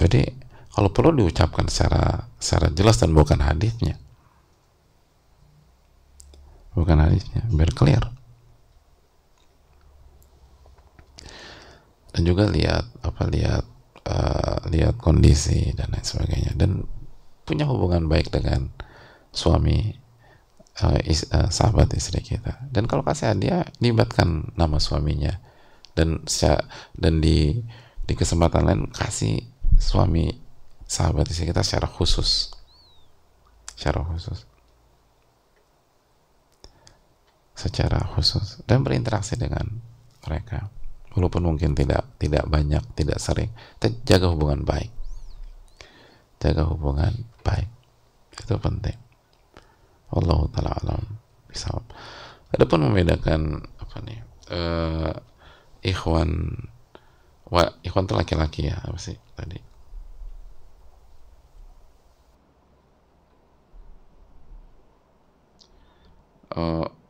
Jadi 0.00 0.24
kalau 0.72 0.88
perlu 0.88 1.12
diucapkan 1.20 1.68
secara 1.68 2.24
secara 2.40 2.72
jelas 2.72 2.96
dan 2.96 3.12
bukan 3.12 3.36
hadisnya. 3.44 4.00
Bukan 6.72 6.96
hadisnya, 6.96 7.44
biar 7.52 7.70
clear. 7.76 8.04
Dan 12.10 12.22
juga 12.24 12.48
lihat 12.48 12.88
apa 13.04 13.28
lihat 13.28 13.64
uh, 14.08 14.58
lihat 14.72 14.96
kondisi 14.96 15.76
dan 15.76 15.92
lain 15.92 16.06
sebagainya 16.06 16.56
dan 16.56 16.88
punya 17.44 17.66
hubungan 17.68 18.06
baik 18.06 18.30
dengan 18.32 18.70
suami 19.34 19.94
uh, 20.80 20.98
is, 21.04 21.26
uh, 21.34 21.50
sahabat 21.50 21.92
istri 21.92 22.22
kita. 22.22 22.56
Dan 22.70 22.86
kalau 22.86 23.04
kasih 23.04 23.34
hadiah 23.34 23.66
libatkan 23.82 24.54
nama 24.56 24.78
suaminya 24.78 25.42
dan 25.98 26.22
dan 26.94 27.14
di 27.18 27.58
di 28.06 28.14
kesempatan 28.14 28.62
lain 28.66 28.82
kasih 28.90 29.49
suami 29.80 30.28
sahabat 30.84 31.26
istri 31.32 31.48
kita 31.48 31.64
secara 31.64 31.88
khusus. 31.88 32.52
Secara 33.74 34.04
khusus. 34.04 34.44
Secara 37.56 38.04
khusus. 38.12 38.60
Dan 38.68 38.84
berinteraksi 38.84 39.40
dengan 39.40 39.80
mereka. 40.22 40.68
Walaupun 41.16 41.42
mungkin 41.42 41.74
tidak 41.74 42.06
tidak 42.20 42.44
banyak 42.46 42.84
tidak 42.94 43.18
sering. 43.18 43.50
Jaga 44.06 44.30
hubungan 44.30 44.62
baik. 44.62 44.92
Jaga 46.38 46.68
hubungan 46.68 47.26
baik. 47.42 47.66
Itu 48.36 48.60
penting. 48.60 49.00
Allah 50.12 50.40
taala 50.52 50.76
alam. 50.78 51.02
Bisa 51.50 51.74
adapun 52.54 52.86
membedakan 52.86 53.62
apa 53.78 53.96
nih 54.02 54.20
uh, 54.50 55.14
ikhwan 55.86 56.30
wa 57.50 57.62
ikhwan 57.82 58.06
itu 58.06 58.14
laki-laki 58.14 58.60
ya 58.70 58.76
apa 58.82 58.98
sih 58.98 59.16
tadi 59.38 59.69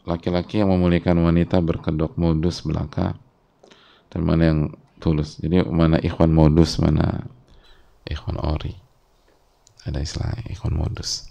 laki-laki 0.04 0.60
uh, 0.60 0.60
yang 0.64 0.70
memuliakan 0.72 1.24
wanita 1.24 1.64
berkedok 1.64 2.16
modus 2.20 2.60
belaka 2.60 3.16
dan 4.12 4.20
mana 4.26 4.42
yang 4.52 4.60
tulus. 5.00 5.40
Jadi 5.40 5.64
mana 5.64 5.96
ikhwan 5.96 6.28
modus 6.34 6.76
mana 6.76 7.24
ikhwan 8.04 8.36
ori. 8.36 8.76
Ada 9.88 10.04
istilah 10.04 10.44
ikhwan 10.52 10.76
modus. 10.76 11.24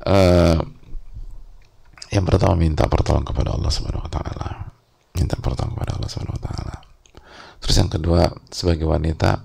Uh, 0.00 0.62
yang 2.14 2.22
pertama 2.26 2.54
minta 2.54 2.86
pertolongan 2.86 3.26
kepada 3.26 3.54
Allah 3.54 3.70
Subhanahu 3.70 4.06
wa 4.06 4.12
taala. 4.12 4.48
Minta 5.18 5.34
pertolongan 5.42 5.74
kepada 5.74 5.92
Allah 5.98 6.10
Subhanahu 6.10 6.38
wa 6.38 6.44
taala. 6.46 6.76
Terus 7.60 7.76
yang 7.76 7.90
kedua 7.90 8.22
sebagai 8.48 8.86
wanita 8.86 9.42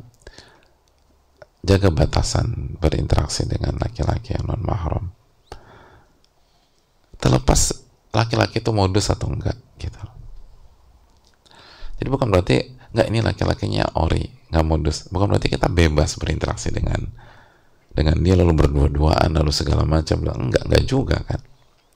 jaga 1.65 1.89
batasan 1.89 2.77
berinteraksi 2.77 3.49
dengan 3.49 3.81
laki-laki 3.81 4.38
yang 4.38 4.45
non 4.45 4.61
mahram 4.61 5.14
terlepas 7.25 7.73
laki-laki 8.13 8.61
itu 8.61 8.69
modus 8.69 9.09
atau 9.09 9.33
enggak 9.33 9.57
gitu. 9.81 9.97
Jadi 11.97 12.09
bukan 12.13 12.29
berarti 12.29 12.77
enggak 12.93 13.07
ini 13.09 13.19
laki-lakinya 13.25 13.97
ori 13.97 14.29
nggak 14.53 14.65
modus. 14.65 15.09
Bukan 15.09 15.33
berarti 15.33 15.49
kita 15.49 15.65
bebas 15.65 16.21
berinteraksi 16.21 16.69
dengan 16.69 17.01
dengan 17.89 18.21
dia 18.21 18.38
lalu 18.38 18.53
berdua-duaan 18.53 19.33
lalu 19.33 19.49
segala 19.49 19.81
macam 19.89 20.21
enggak 20.21 20.63
enggak 20.69 20.83
juga 20.85 21.17
kan. 21.25 21.41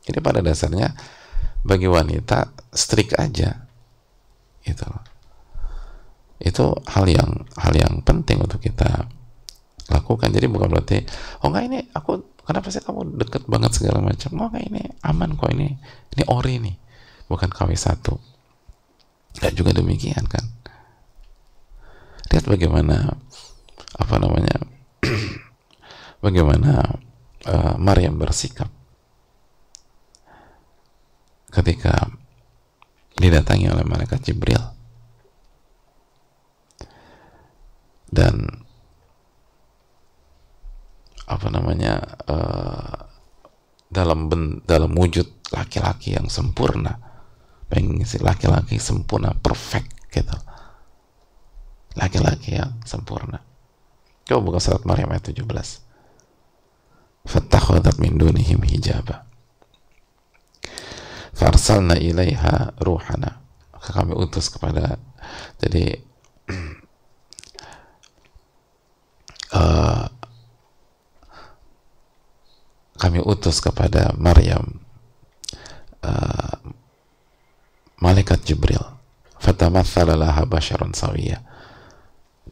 Jadi 0.10 0.18
pada 0.26 0.42
dasarnya 0.42 0.98
bagi 1.62 1.86
wanita 1.86 2.50
strik 2.74 3.14
aja 3.14 3.70
gitu. 4.66 4.90
Itu 6.42 6.74
hal 6.90 7.06
yang 7.06 7.46
hal 7.54 7.74
yang 7.78 8.02
penting 8.02 8.42
untuk 8.42 8.66
kita 8.66 9.06
lakukan. 10.10 10.34
Jadi 10.34 10.50
bukan 10.50 10.74
berarti 10.74 11.06
oh 11.46 11.54
enggak 11.54 11.64
ini 11.70 11.80
aku 11.94 12.42
kenapa 12.42 12.74
sih 12.74 12.82
kamu 12.82 13.14
deket 13.22 13.46
banget 13.46 13.78
segala 13.78 14.02
macam. 14.02 14.34
Oh 14.42 14.50
kayak 14.50 14.66
ini 14.74 14.82
aman 15.06 15.38
kok 15.38 15.54
ini 15.54 15.78
ini 16.18 16.24
ori 16.26 16.58
nih 16.58 16.76
bukan 17.30 17.54
KW 17.54 17.70
satu. 17.78 18.18
Nggak 19.38 19.54
juga 19.54 19.72
demikian 19.78 20.26
kan? 20.26 20.42
Lihat 22.34 22.50
bagaimana 22.50 23.14
apa 24.02 24.16
namanya 24.18 24.58
bagaimana 26.26 26.98
uh, 27.46 27.78
Maryam 27.78 28.18
bersikap. 28.18 28.74
Ketika 31.54 32.10
didatangi 33.14 33.70
oleh 33.70 33.86
malaikat 33.86 34.26
Jibril. 34.26 34.62
Dan 38.10 38.66
apa 41.30 41.48
namanya 41.54 42.02
uh, 42.26 43.06
dalam 43.90 44.30
ben, 44.30 44.66
dalam 44.66 44.98
wujud 44.98 45.54
laki-laki 45.54 46.18
yang 46.18 46.26
sempurna 46.30 46.98
pengen 47.70 48.02
sih 48.02 48.18
laki-laki 48.18 48.82
sempurna 48.82 49.38
perfect 49.38 49.94
gitu. 50.10 50.34
Laki-laki 51.94 52.58
yang 52.58 52.82
sempurna. 52.82 53.46
Coba 54.26 54.42
buka 54.42 54.60
surat 54.62 54.86
Maryam 54.86 55.14
ayat 55.14 55.30
17 55.30 55.46
fattakhadat 57.30 58.02
min 58.02 58.18
dunihim 58.18 58.66
hijaba. 58.66 59.30
Farsalna 61.38 61.98
ilaiha 61.98 62.74
ruhana. 62.82 63.42
Kami 63.80 64.14
utus 64.14 64.52
kepada 64.52 65.00
jadi 65.58 65.98
uh, 69.56 70.06
kami 73.00 73.24
utus 73.24 73.64
kepada 73.64 74.12
Maryam 74.20 74.84
uh, 76.04 76.60
malaikat 78.04 78.44
Jibril. 78.44 78.84
Fatamathala 79.40 80.20
sawiyah 80.92 81.40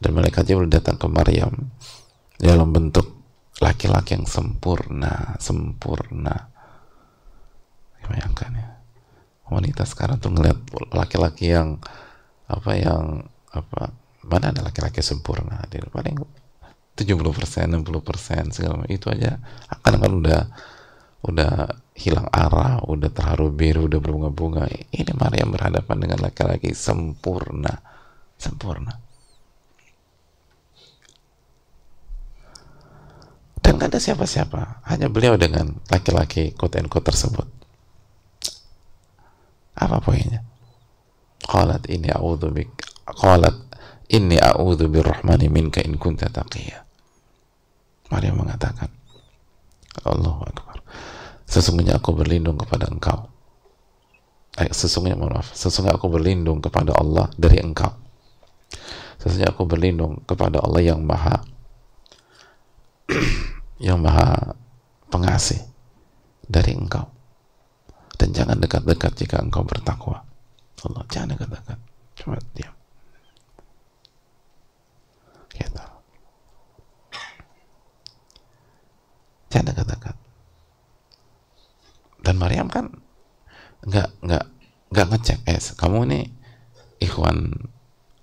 dan 0.00 0.10
malaikat 0.16 0.48
Jibril 0.48 0.72
datang 0.72 0.96
ke 0.96 1.04
Maryam 1.04 1.68
dalam 2.40 2.72
bentuk 2.72 3.04
laki-laki 3.60 4.16
yang 4.16 4.24
sempurna 4.24 5.36
sempurna. 5.36 6.48
Bayangkan 8.08 8.50
ya 8.56 8.68
wanita 9.52 9.84
sekarang 9.84 10.16
tuh 10.16 10.32
ngeliat 10.32 10.56
laki-laki 10.96 11.52
yang 11.52 11.76
apa 12.48 12.72
yang 12.72 13.28
apa 13.52 13.92
mana 14.24 14.48
ada 14.48 14.64
laki-laki 14.64 15.04
sempurna? 15.04 15.60
Paling 15.68 16.16
70 16.98 17.30
persen 17.30 17.70
60 17.78 18.02
persen 18.02 18.42
segala 18.50 18.82
macam. 18.82 18.90
Itu 18.90 19.06
aja. 19.14 19.38
Akan 19.70 20.02
kan 20.02 20.12
udah 20.18 20.40
udah 21.22 21.50
hilang 21.94 22.26
arah 22.30 22.82
udah 22.86 23.10
terharu 23.14 23.54
biru 23.54 23.86
udah 23.86 24.02
berbunga-bunga. 24.02 24.66
Ini 24.90 25.14
Maryam 25.14 25.54
berhadapan 25.54 25.96
dengan 26.02 26.18
laki-laki 26.26 26.74
sempurna. 26.74 27.78
Sempurna. 28.34 28.98
Dan 33.62 33.78
gak 33.78 33.94
ada 33.94 34.00
siapa-siapa. 34.02 34.82
Hanya 34.90 35.06
beliau 35.06 35.38
dengan 35.38 35.78
laki-laki 35.86 36.54
quote 36.58 36.82
and 36.82 36.90
tersebut. 36.90 37.46
Apa 39.78 40.02
poinnya? 40.02 40.42
Qalat 41.46 41.86
ini 41.86 42.10
a'udzu 42.10 42.50
bik 42.50 42.70
qalat 43.06 43.54
inni 44.10 44.42
a'udzu 44.42 44.90
birrahmani 44.90 45.46
minka 45.46 45.78
in 45.80 45.94
kunta 45.96 46.26
taqiyya 46.26 46.87
Maryam 48.08 48.40
mengatakan, 48.40 48.88
Allahu 50.04 50.44
Akbar. 50.46 50.80
Sesungguhnya 51.48 51.96
aku 51.96 52.12
berlindung 52.12 52.60
kepada 52.60 52.88
engkau. 52.88 53.28
Eh, 54.58 54.68
sesungguhnya 54.74 55.16
maaf, 55.16 55.54
sesungguhnya 55.54 55.96
aku 55.96 56.10
berlindung 56.10 56.58
kepada 56.58 56.92
Allah 56.92 57.30
dari 57.38 57.62
engkau. 57.62 57.94
Sesungguhnya 59.22 59.54
aku 59.54 59.64
berlindung 59.64 60.20
kepada 60.26 60.60
Allah 60.60 60.82
yang 60.82 61.00
maha 61.02 61.40
yang 63.86 64.02
maha 64.02 64.58
pengasih 65.08 65.62
dari 66.44 66.74
engkau. 66.74 67.06
Dan 68.18 68.34
jangan 68.34 68.58
dekat-dekat 68.58 69.14
jika 69.14 69.38
engkau 69.38 69.62
bertakwa. 69.62 70.26
Allah, 70.82 71.02
jangan 71.06 71.38
dekat-dekat. 71.38 71.78
Cuma 72.18 72.34
diam. 72.52 72.74
Gitu. 75.54 75.97
Jangan 79.48 79.72
dekat-dekat. 79.72 80.16
Dan 82.24 82.34
Maryam 82.36 82.68
kan 82.68 82.92
nggak 83.84 84.08
nggak 84.20 84.44
nggak 84.90 85.06
ngecek 85.14 85.38
eh 85.46 85.60
kamu 85.78 85.98
ini 86.10 86.20
ikhwan 86.98 87.54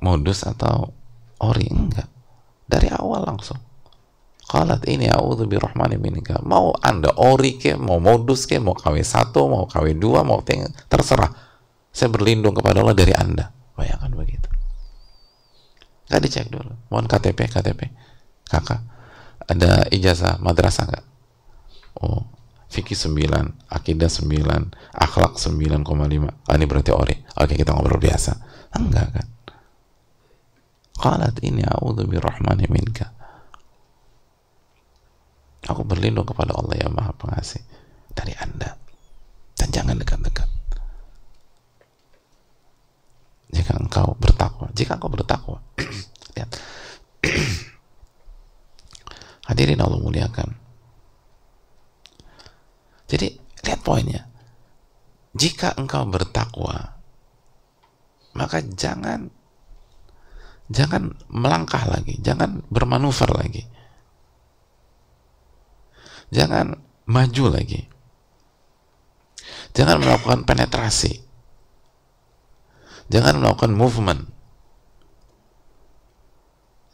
modus 0.03 0.43
atau 0.43 0.91
ori 1.39 1.65
enggak 1.71 2.11
dari 2.67 2.91
awal 2.91 3.23
langsung 3.23 3.57
Qalat 4.45 4.85
ini 4.85 5.09
a'udzu 5.09 5.49
birrahmani 5.49 5.97
minka. 5.97 6.37
Mau 6.45 6.69
Anda 6.77 7.09
ori 7.17 7.57
ke, 7.57 7.73
mau 7.81 7.97
modus 7.97 8.45
ke, 8.45 8.61
mau 8.61 8.77
KW 8.77 9.01
satu, 9.01 9.49
mau 9.49 9.65
KW 9.65 9.97
dua, 9.97 10.21
mau 10.21 10.45
ting 10.45 10.61
terserah. 10.85 11.33
Saya 11.89 12.13
berlindung 12.13 12.53
kepada 12.53 12.85
Allah 12.85 12.93
dari 12.93 13.09
Anda. 13.17 13.49
Bayangkan 13.73 14.13
begitu. 14.13 14.45
Gak 16.13 16.21
dicek 16.21 16.53
dulu. 16.53 16.77
Mohon 16.93 17.09
KTP, 17.09 17.39
KTP. 17.49 17.81
Kakak, 18.45 18.85
ada 19.49 19.89
ijazah 19.89 20.37
madrasah 20.37 20.93
nggak? 20.93 21.05
Oh 22.01 22.35
fikih 22.75 22.97
9, 22.97 23.71
akidah 23.71 24.11
9, 24.11 24.75
akhlak 24.91 25.39
9,5. 25.39 26.27
Ah, 26.43 26.55
ini 26.59 26.65
berarti 26.67 26.91
ori. 26.91 27.15
Oke, 27.39 27.55
kita 27.55 27.71
ngobrol 27.71 28.01
biasa. 28.01 28.35
Enggak 28.75 29.07
kan? 29.15 29.27
Qalat 30.95 31.39
ini 31.43 31.63
a'udzu 31.63 32.03
birrahmani 32.03 32.67
minka. 32.67 33.15
Aku 35.65 35.81
berlindung 35.87 36.27
kepada 36.27 36.53
Allah 36.53 36.77
yang 36.77 36.93
Maha 36.93 37.15
Pengasih 37.15 37.63
dari 38.11 38.35
Anda. 38.37 38.75
Dan 39.55 39.71
jangan 39.71 39.95
dekat-dekat. 39.95 40.49
Jika 43.55 43.79
engkau 43.79 44.19
bertakwa, 44.19 44.67
jika 44.75 44.99
engkau 44.99 45.07
bertakwa, 45.07 45.63
lihat. 46.35 46.51
Hadirin 49.47 49.79
Allah 49.79 50.01
muliakan 50.01 50.64
jadi 53.05 53.37
lihat 53.65 53.81
poinnya. 53.85 54.29
Jika 55.35 55.75
engkau 55.75 56.07
bertakwa, 56.07 56.95
maka 58.33 58.63
jangan 58.63 59.29
jangan 60.71 61.13
melangkah 61.29 61.85
lagi, 61.85 62.17
jangan 62.23 62.65
bermanuver 62.71 63.29
lagi. 63.35 63.63
Jangan 66.33 66.73
maju 67.05 67.45
lagi. 67.53 67.85
Jangan 69.77 70.01
melakukan 70.01 70.41
penetrasi. 70.47 71.21
Jangan 73.13 73.37
melakukan 73.37 73.75
movement. 73.77 74.21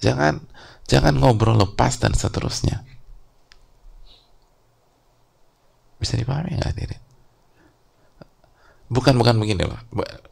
Jangan 0.04 0.44
jangan 0.90 1.16
ngobrol 1.16 1.56
lepas 1.56 2.02
dan 2.02 2.12
seterusnya. 2.12 2.84
Bisa 6.02 6.18
dipahami 6.18 6.58
nggak 6.58 6.74
diri? 6.74 6.98
Bukan 8.90 9.14
bukan 9.16 9.38
begini 9.38 9.64
loh. 9.70 9.78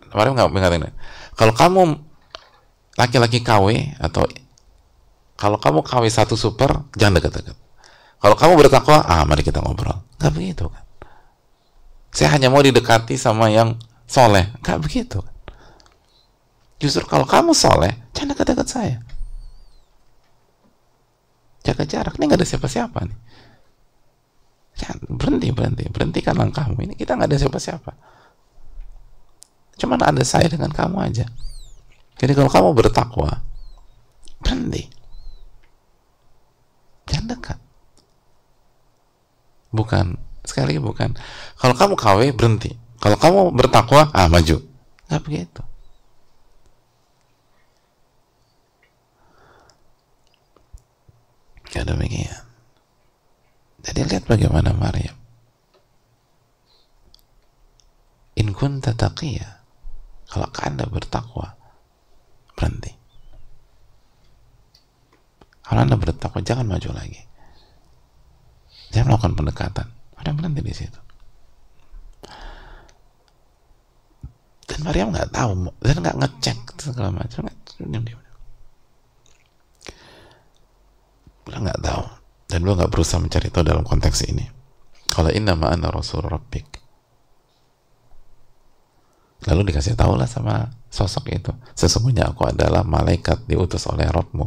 Kemarin 0.09 0.33
nggak 0.33 0.49
mengatakan. 0.49 0.91
Kalau 1.37 1.53
kamu 1.53 1.81
laki-laki 2.97 3.39
KW 3.45 3.95
atau 4.01 4.25
kalau 5.39 5.55
kamu 5.55 5.79
KW 5.87 6.03
satu 6.11 6.35
super, 6.35 6.83
jangan 6.99 7.23
dekat-dekat. 7.23 7.55
Kalau 8.19 8.35
kamu 8.35 8.59
bertakwa, 8.59 8.99
ah 9.07 9.23
mari 9.23 9.47
kita 9.47 9.63
ngobrol. 9.63 10.03
Gak 10.19 10.35
begitu 10.35 10.67
kan. 10.67 10.83
Saya 12.11 12.35
hanya 12.35 12.51
mau 12.51 12.59
didekati 12.59 13.15
sama 13.15 13.47
yang 13.47 13.79
soleh. 14.03 14.51
Gak 14.59 14.83
begitu 14.83 15.23
kan. 15.23 15.35
Justru 16.83 17.07
kalau 17.07 17.23
kamu 17.23 17.55
soleh, 17.55 17.95
jangan 18.11 18.35
dekat-dekat 18.35 18.67
saya. 18.67 18.97
Jaga 21.63 21.87
jarak. 21.87 22.19
Ini 22.19 22.27
gak 22.27 22.43
ada 22.43 22.47
siapa-siapa 22.47 22.99
nih. 23.07 23.17
Jangan, 24.79 24.99
berhenti, 25.11 25.51
berhenti. 25.51 25.83
Berhentikan 25.91 26.39
langkahmu. 26.39 26.79
Ini 26.79 26.93
kita 26.95 27.19
nggak 27.19 27.29
ada 27.29 27.37
siapa-siapa. 27.37 27.91
Cuman 29.79 29.99
ada 29.99 30.23
saya 30.23 30.47
dengan 30.47 30.71
kamu 30.71 30.97
aja. 31.03 31.27
Jadi 32.19 32.31
kalau 32.35 32.51
kamu 32.51 32.69
bertakwa, 32.75 33.43
berhenti. 34.43 34.87
Jangan 37.07 37.27
dekat. 37.35 37.59
Bukan, 39.71 40.19
sekali 40.43 40.75
lagi 40.75 40.81
bukan. 40.83 41.09
Kalau 41.55 41.75
kamu 41.75 41.93
KW, 41.95 42.19
berhenti. 42.35 42.75
Kalau 42.99 43.15
kamu 43.15 43.39
bertakwa, 43.55 44.11
ah 44.11 44.27
maju. 44.27 44.59
Nggak 45.07 45.23
begitu. 45.23 45.61
Ya 51.69 51.85
demikian. 51.85 52.48
Jadi 53.83 53.99
lihat 54.03 54.23
bagaimana 54.27 54.75
Maryam. 54.75 55.15
In 58.39 58.51
kunta 58.55 58.95
taqiyya. 58.95 59.59
Kalau 60.29 60.45
Anda 60.61 60.85
bertakwa, 60.85 61.57
berhenti. 62.53 62.93
Kalau 65.65 65.79
Anda 65.81 65.97
bertakwa, 65.97 66.39
jangan 66.45 66.69
maju 66.69 66.89
lagi. 66.93 67.17
Jangan 68.93 69.15
melakukan 69.15 69.35
pendekatan. 69.35 69.87
Anda 70.21 70.31
berhenti 70.37 70.61
di 70.61 70.73
situ. 70.75 70.99
Dan 74.69 74.79
Maryam 74.85 75.09
nggak 75.09 75.33
tahu, 75.33 75.73
dan 75.81 75.97
nggak 75.97 76.17
ngecek 76.21 76.57
segala 76.77 77.09
macam. 77.09 77.49
Diam. 77.79 78.05
nggak 81.49 81.81
tahu 81.83 81.98
dan 82.59 82.67
lo 82.67 82.75
nggak 82.75 82.91
berusaha 82.91 83.23
mencari 83.23 83.47
tahu 83.47 83.63
dalam 83.63 83.87
konteks 83.87 84.27
ini. 84.27 84.43
Kalau 85.07 85.31
inna 85.31 85.55
ma'ana 85.55 85.87
rasul 85.87 86.27
rabbik. 86.27 86.67
Lalu 89.47 89.71
dikasih 89.71 89.95
tahu 89.95 90.19
lah 90.19 90.27
sama 90.27 90.67
sosok 90.91 91.31
itu. 91.31 91.55
Sesungguhnya 91.71 92.27
aku 92.27 92.51
adalah 92.51 92.83
malaikat 92.83 93.47
diutus 93.47 93.87
oleh 93.87 94.11
Rabbmu. 94.11 94.43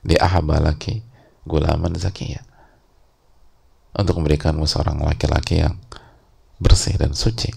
Di 0.00 0.16
ahabalaki 0.16 1.04
gulaman 1.44 1.92
zakiyah 1.92 2.40
untuk 3.92 4.16
memberikanmu 4.16 4.64
seorang 4.64 5.04
laki-laki 5.04 5.60
yang 5.60 5.76
bersih 6.56 6.96
dan 6.96 7.12
suci. 7.12 7.52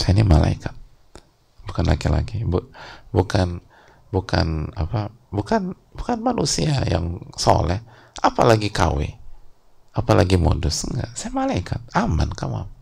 Saya 0.00 0.16
ini 0.16 0.24
malaikat. 0.24 0.72
Bukan 1.68 1.84
laki-laki. 1.84 2.40
Bu, 2.48 2.72
bukan 3.12 3.60
bukan 4.08 4.72
apa 4.72 5.12
bukan 5.28 5.76
bukan 5.92 6.18
manusia 6.24 6.80
yang 6.88 7.20
soleh 7.36 7.84
apalagi 8.22 8.70
KW 8.70 9.00
apalagi 9.94 10.38
modus. 10.38 10.86
Enggak 10.86 11.10
saya 11.18 11.34
malaikat. 11.34 11.80
Aman 11.94 12.30
kamu 12.34 12.78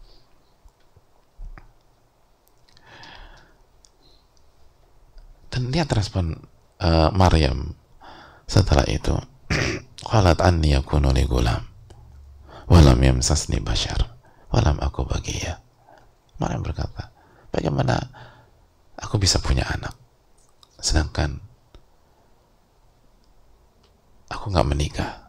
dan 5.56 5.72
lihat 5.72 5.88
respon 5.96 6.36
uh, 6.84 7.08
Maryam 7.16 7.72
setelah 8.44 8.84
itu. 8.84 9.16
Qalat 10.06 10.44
anni 10.44 10.76
yakunu 10.76 11.10
li 11.16 11.24
gulam 11.24 11.64
walam 12.68 13.00
yamsasni 13.00 13.58
bashar 13.62 13.98
walam 14.50 14.78
aku 14.78 15.06
bagiya 15.06 15.58
Maryam 16.38 16.62
berkata 16.62 17.10
bagaimana 17.50 17.96
aku 19.00 19.16
bisa 19.16 19.40
punya 19.40 19.64
anak? 19.66 19.96
Sedangkan 20.76 21.40
aku 24.28 24.44
nggak 24.52 24.68
menikah 24.68 25.25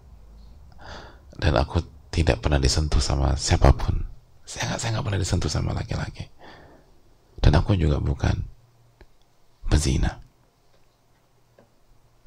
dan 1.38 1.54
aku 1.58 1.82
tidak 2.10 2.42
pernah 2.42 2.58
disentuh 2.58 3.02
sama 3.02 3.38
siapa 3.38 3.74
pun. 3.74 4.06
Saya 4.48 4.74
nggak 4.74 4.80
saya 4.80 4.90
nggak 4.98 5.06
pernah 5.06 5.22
disentuh 5.22 5.52
sama 5.52 5.72
laki-laki. 5.76 6.26
Dan 7.38 7.54
aku 7.58 7.78
juga 7.78 8.02
bukan 8.02 8.42
pezina. 9.70 10.18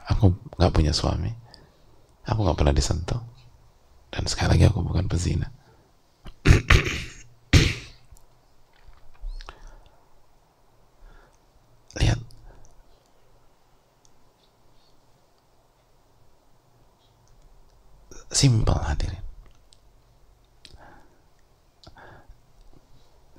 Aku 0.06 0.34
nggak 0.58 0.72
punya 0.74 0.94
suami. 0.94 1.34
Aku 2.26 2.46
nggak 2.46 2.58
pernah 2.58 2.74
disentuh. 2.74 3.18
Dan 4.10 4.26
sekali 4.26 4.58
lagi 4.58 4.66
aku 4.66 4.82
bukan 4.82 5.06
pezina 5.06 5.46
lihat 12.02 12.18
Simpel 18.40 18.80
hadirin. 18.80 19.20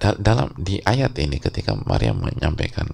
dalam 0.01 0.49
di 0.57 0.81
ayat 0.81 1.13
ini 1.21 1.37
ketika 1.37 1.77
Maryam 1.77 2.25
menyampaikan 2.25 2.89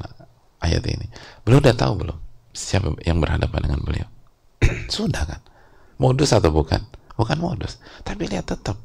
ayat 0.59 0.83
ini, 0.91 1.07
beliau 1.43 1.63
udah 1.63 1.75
tahu 1.75 2.03
belum 2.03 2.17
siapa 2.51 2.99
yang 3.07 3.23
berhadapan 3.23 3.59
dengan 3.63 3.79
beliau? 3.79 4.07
Sudah 4.91 5.23
kan? 5.23 5.39
Modus 6.03 6.35
atau 6.35 6.51
bukan? 6.51 6.83
Bukan 7.15 7.39
modus. 7.39 7.79
Tapi 8.03 8.27
lihat 8.27 8.51
tetap 8.51 8.75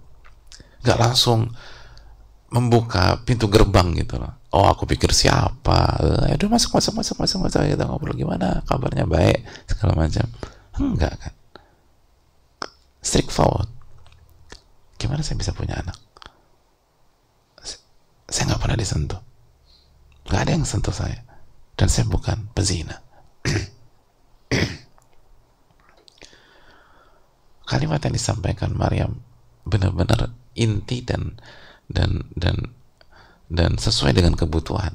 nggak 0.86 0.98
langsung 1.02 1.50
membuka 2.54 3.18
pintu 3.26 3.50
gerbang 3.50 3.90
gitu 3.98 4.22
loh. 4.22 4.38
Oh 4.54 4.70
aku 4.70 4.86
pikir 4.86 5.10
siapa? 5.10 5.98
Udah 6.30 6.46
masuk 6.46 6.78
masuk 6.78 6.94
masuk 7.02 7.16
masuk 7.26 7.38
masuk 7.42 7.58
kita 7.66 7.90
ngobrol 7.90 8.14
gimana? 8.14 8.62
Kabarnya 8.70 9.02
baik 9.02 9.42
segala 9.66 9.98
macam. 9.98 10.26
Enggak 10.78 11.18
kan? 11.18 11.41
Straightforward 13.02 13.72
gimana 15.02 15.26
saya 15.26 15.34
bisa 15.34 15.50
punya 15.50 15.74
anak? 15.82 15.98
Saya 18.30 18.54
nggak 18.54 18.62
pernah 18.62 18.78
disentuh. 18.78 19.18
Nggak 20.30 20.40
ada 20.46 20.52
yang 20.54 20.62
sentuh 20.62 20.94
saya. 20.94 21.26
Dan 21.74 21.90
saya 21.90 22.06
bukan 22.06 22.46
pezina. 22.54 23.02
Kalimat 27.70 27.98
yang 28.06 28.14
disampaikan 28.14 28.78
Maryam 28.78 29.18
benar-benar 29.66 30.30
inti 30.54 31.02
dan 31.02 31.34
dan 31.90 32.30
dan 32.38 32.70
dan 33.50 33.74
sesuai 33.76 34.14
dengan 34.14 34.38
kebutuhan. 34.38 34.94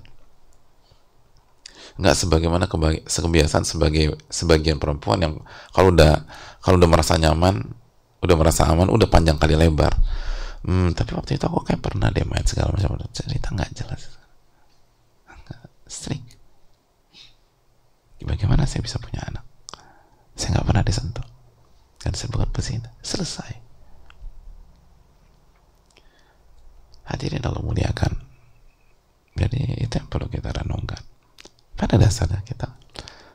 Nggak 1.99 2.16
sebagaimana 2.16 2.66
kebiasaan 3.05 3.66
sebagai 3.68 4.16
sebagian 4.32 4.80
perempuan 4.80 5.20
yang 5.22 5.34
kalau 5.74 5.91
udah 5.91 6.26
kalau 6.62 6.78
udah 6.78 6.89
merasa 6.89 7.18
nyaman 7.18 7.76
udah 8.24 8.36
merasa 8.36 8.65
aman 8.70 8.89
udah 8.89 9.07
panjang 9.09 9.38
kali 9.38 9.53
lebar. 9.57 9.93
Hmm, 10.65 10.91
tapi 10.91 11.13
waktu 11.15 11.38
itu 11.38 11.45
aku 11.47 11.63
kayak 11.63 11.82
pernah 11.82 12.09
deh 12.09 12.26
main 12.26 12.43
segala 12.43 12.74
macam. 12.74 12.97
Cerita 13.13 13.53
nggak 13.53 13.72
jelas. 13.78 14.01
Strik 15.88 16.38
bagaimana 18.28 18.68
saya 18.68 18.84
bisa 18.84 18.99
punya 18.99 19.24
anak? 19.24 19.45
Saya 20.36 20.59
nggak 20.59 20.68
pernah 20.68 20.84
disentuh. 20.84 21.28
Dan 21.97 22.13
saya 22.13 22.30
bukan 22.30 22.49
pezina 22.51 22.91
selesai. 23.01 23.51
Hadirin 27.07 27.41
Allah 27.47 27.63
muliakan. 27.63 28.13
Jadi 29.38 29.80
itu 29.80 29.93
yang 29.95 30.09
perlu 30.11 30.28
kita 30.28 30.51
renungkan. 30.51 30.99
Pada 31.78 31.95
dasarnya 31.95 32.43
kita 32.43 32.74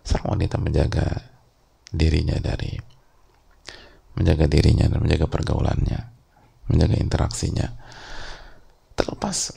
seorang 0.04 0.38
wanita 0.38 0.60
menjaga 0.60 1.06
dirinya 1.88 2.36
dari 2.42 2.74
menjaga 4.16 4.44
dirinya 4.48 4.88
dan 4.88 5.00
menjaga 5.00 5.26
pergaulannya, 5.28 6.00
menjaga 6.68 6.96
interaksinya. 7.00 7.68
Terlepas 8.92 9.56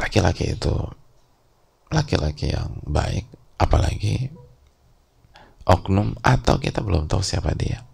laki-laki 0.00 0.56
itu 0.56 0.74
laki-laki 1.92 2.54
yang 2.54 2.80
baik, 2.86 3.28
apalagi 3.60 4.32
oknum 5.68 6.16
atau 6.24 6.56
kita 6.56 6.80
belum 6.80 7.10
tahu 7.10 7.20
siapa 7.20 7.52
dia. 7.52 7.84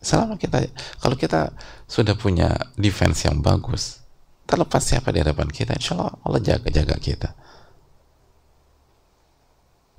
Selama 0.00 0.40
kita, 0.40 0.64
kalau 1.00 1.16
kita 1.16 1.52
sudah 1.84 2.16
punya 2.16 2.56
defense 2.76 3.28
yang 3.28 3.44
bagus, 3.44 4.00
terlepas 4.48 4.80
siapa 4.80 5.12
di 5.12 5.20
hadapan 5.20 5.48
kita, 5.48 5.76
insya 5.76 5.96
Allah 5.96 6.12
Allah 6.24 6.40
jaga-jaga 6.40 6.96
kita. 6.96 7.30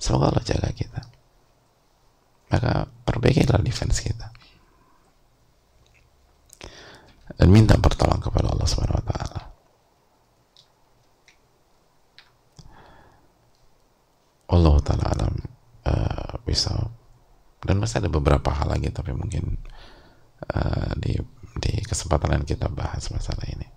Semoga 0.02 0.34
Allah 0.34 0.46
jaga 0.46 0.70
kita. 0.74 1.02
Maka 2.50 2.90
perbaikilah 3.06 3.62
defense 3.62 4.02
kita 4.02 4.41
dan 7.38 7.48
minta 7.52 7.76
pertolongan 7.80 8.22
kepada 8.24 8.52
Allah 8.52 8.68
Subhanahu 8.68 9.00
wa 9.00 9.06
taala. 9.06 9.42
Allah 14.52 14.76
taala 14.84 15.06
alam 15.16 15.34
uh, 15.88 16.34
bisa 16.44 16.76
dan 17.64 17.80
masih 17.80 18.04
ada 18.04 18.10
beberapa 18.12 18.52
hal 18.52 18.76
lagi 18.76 18.92
tapi 18.92 19.16
mungkin 19.16 19.56
uh, 20.52 20.92
di 21.00 21.16
di 21.62 21.74
kesempatan 21.84 22.36
lain 22.36 22.44
kita 22.48 22.68
bahas 22.68 23.08
masalah 23.12 23.48
ini. 23.48 23.68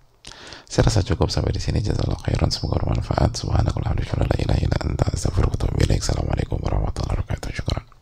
Saya 0.65 0.89
rasa 0.89 1.05
cukup 1.05 1.29
sampai 1.29 1.53
di 1.53 1.61
sini. 1.61 1.77
Jazakallahu 1.79 2.25
khairan. 2.25 2.49
Semoga 2.49 2.81
bermanfaat. 2.81 3.37
Subhanakallahumma 3.37 3.93
wa 3.93 4.01
bihamdika 4.01 4.25
la 4.25 4.37
ilaha 4.41 4.59
illa 4.65 4.77
anta 4.81 5.05
astaghfiruka 5.13 5.53
wa 5.53 5.57
atubu 5.69 5.77
ilaik. 5.85 6.01
Assalamualaikum 6.01 7.94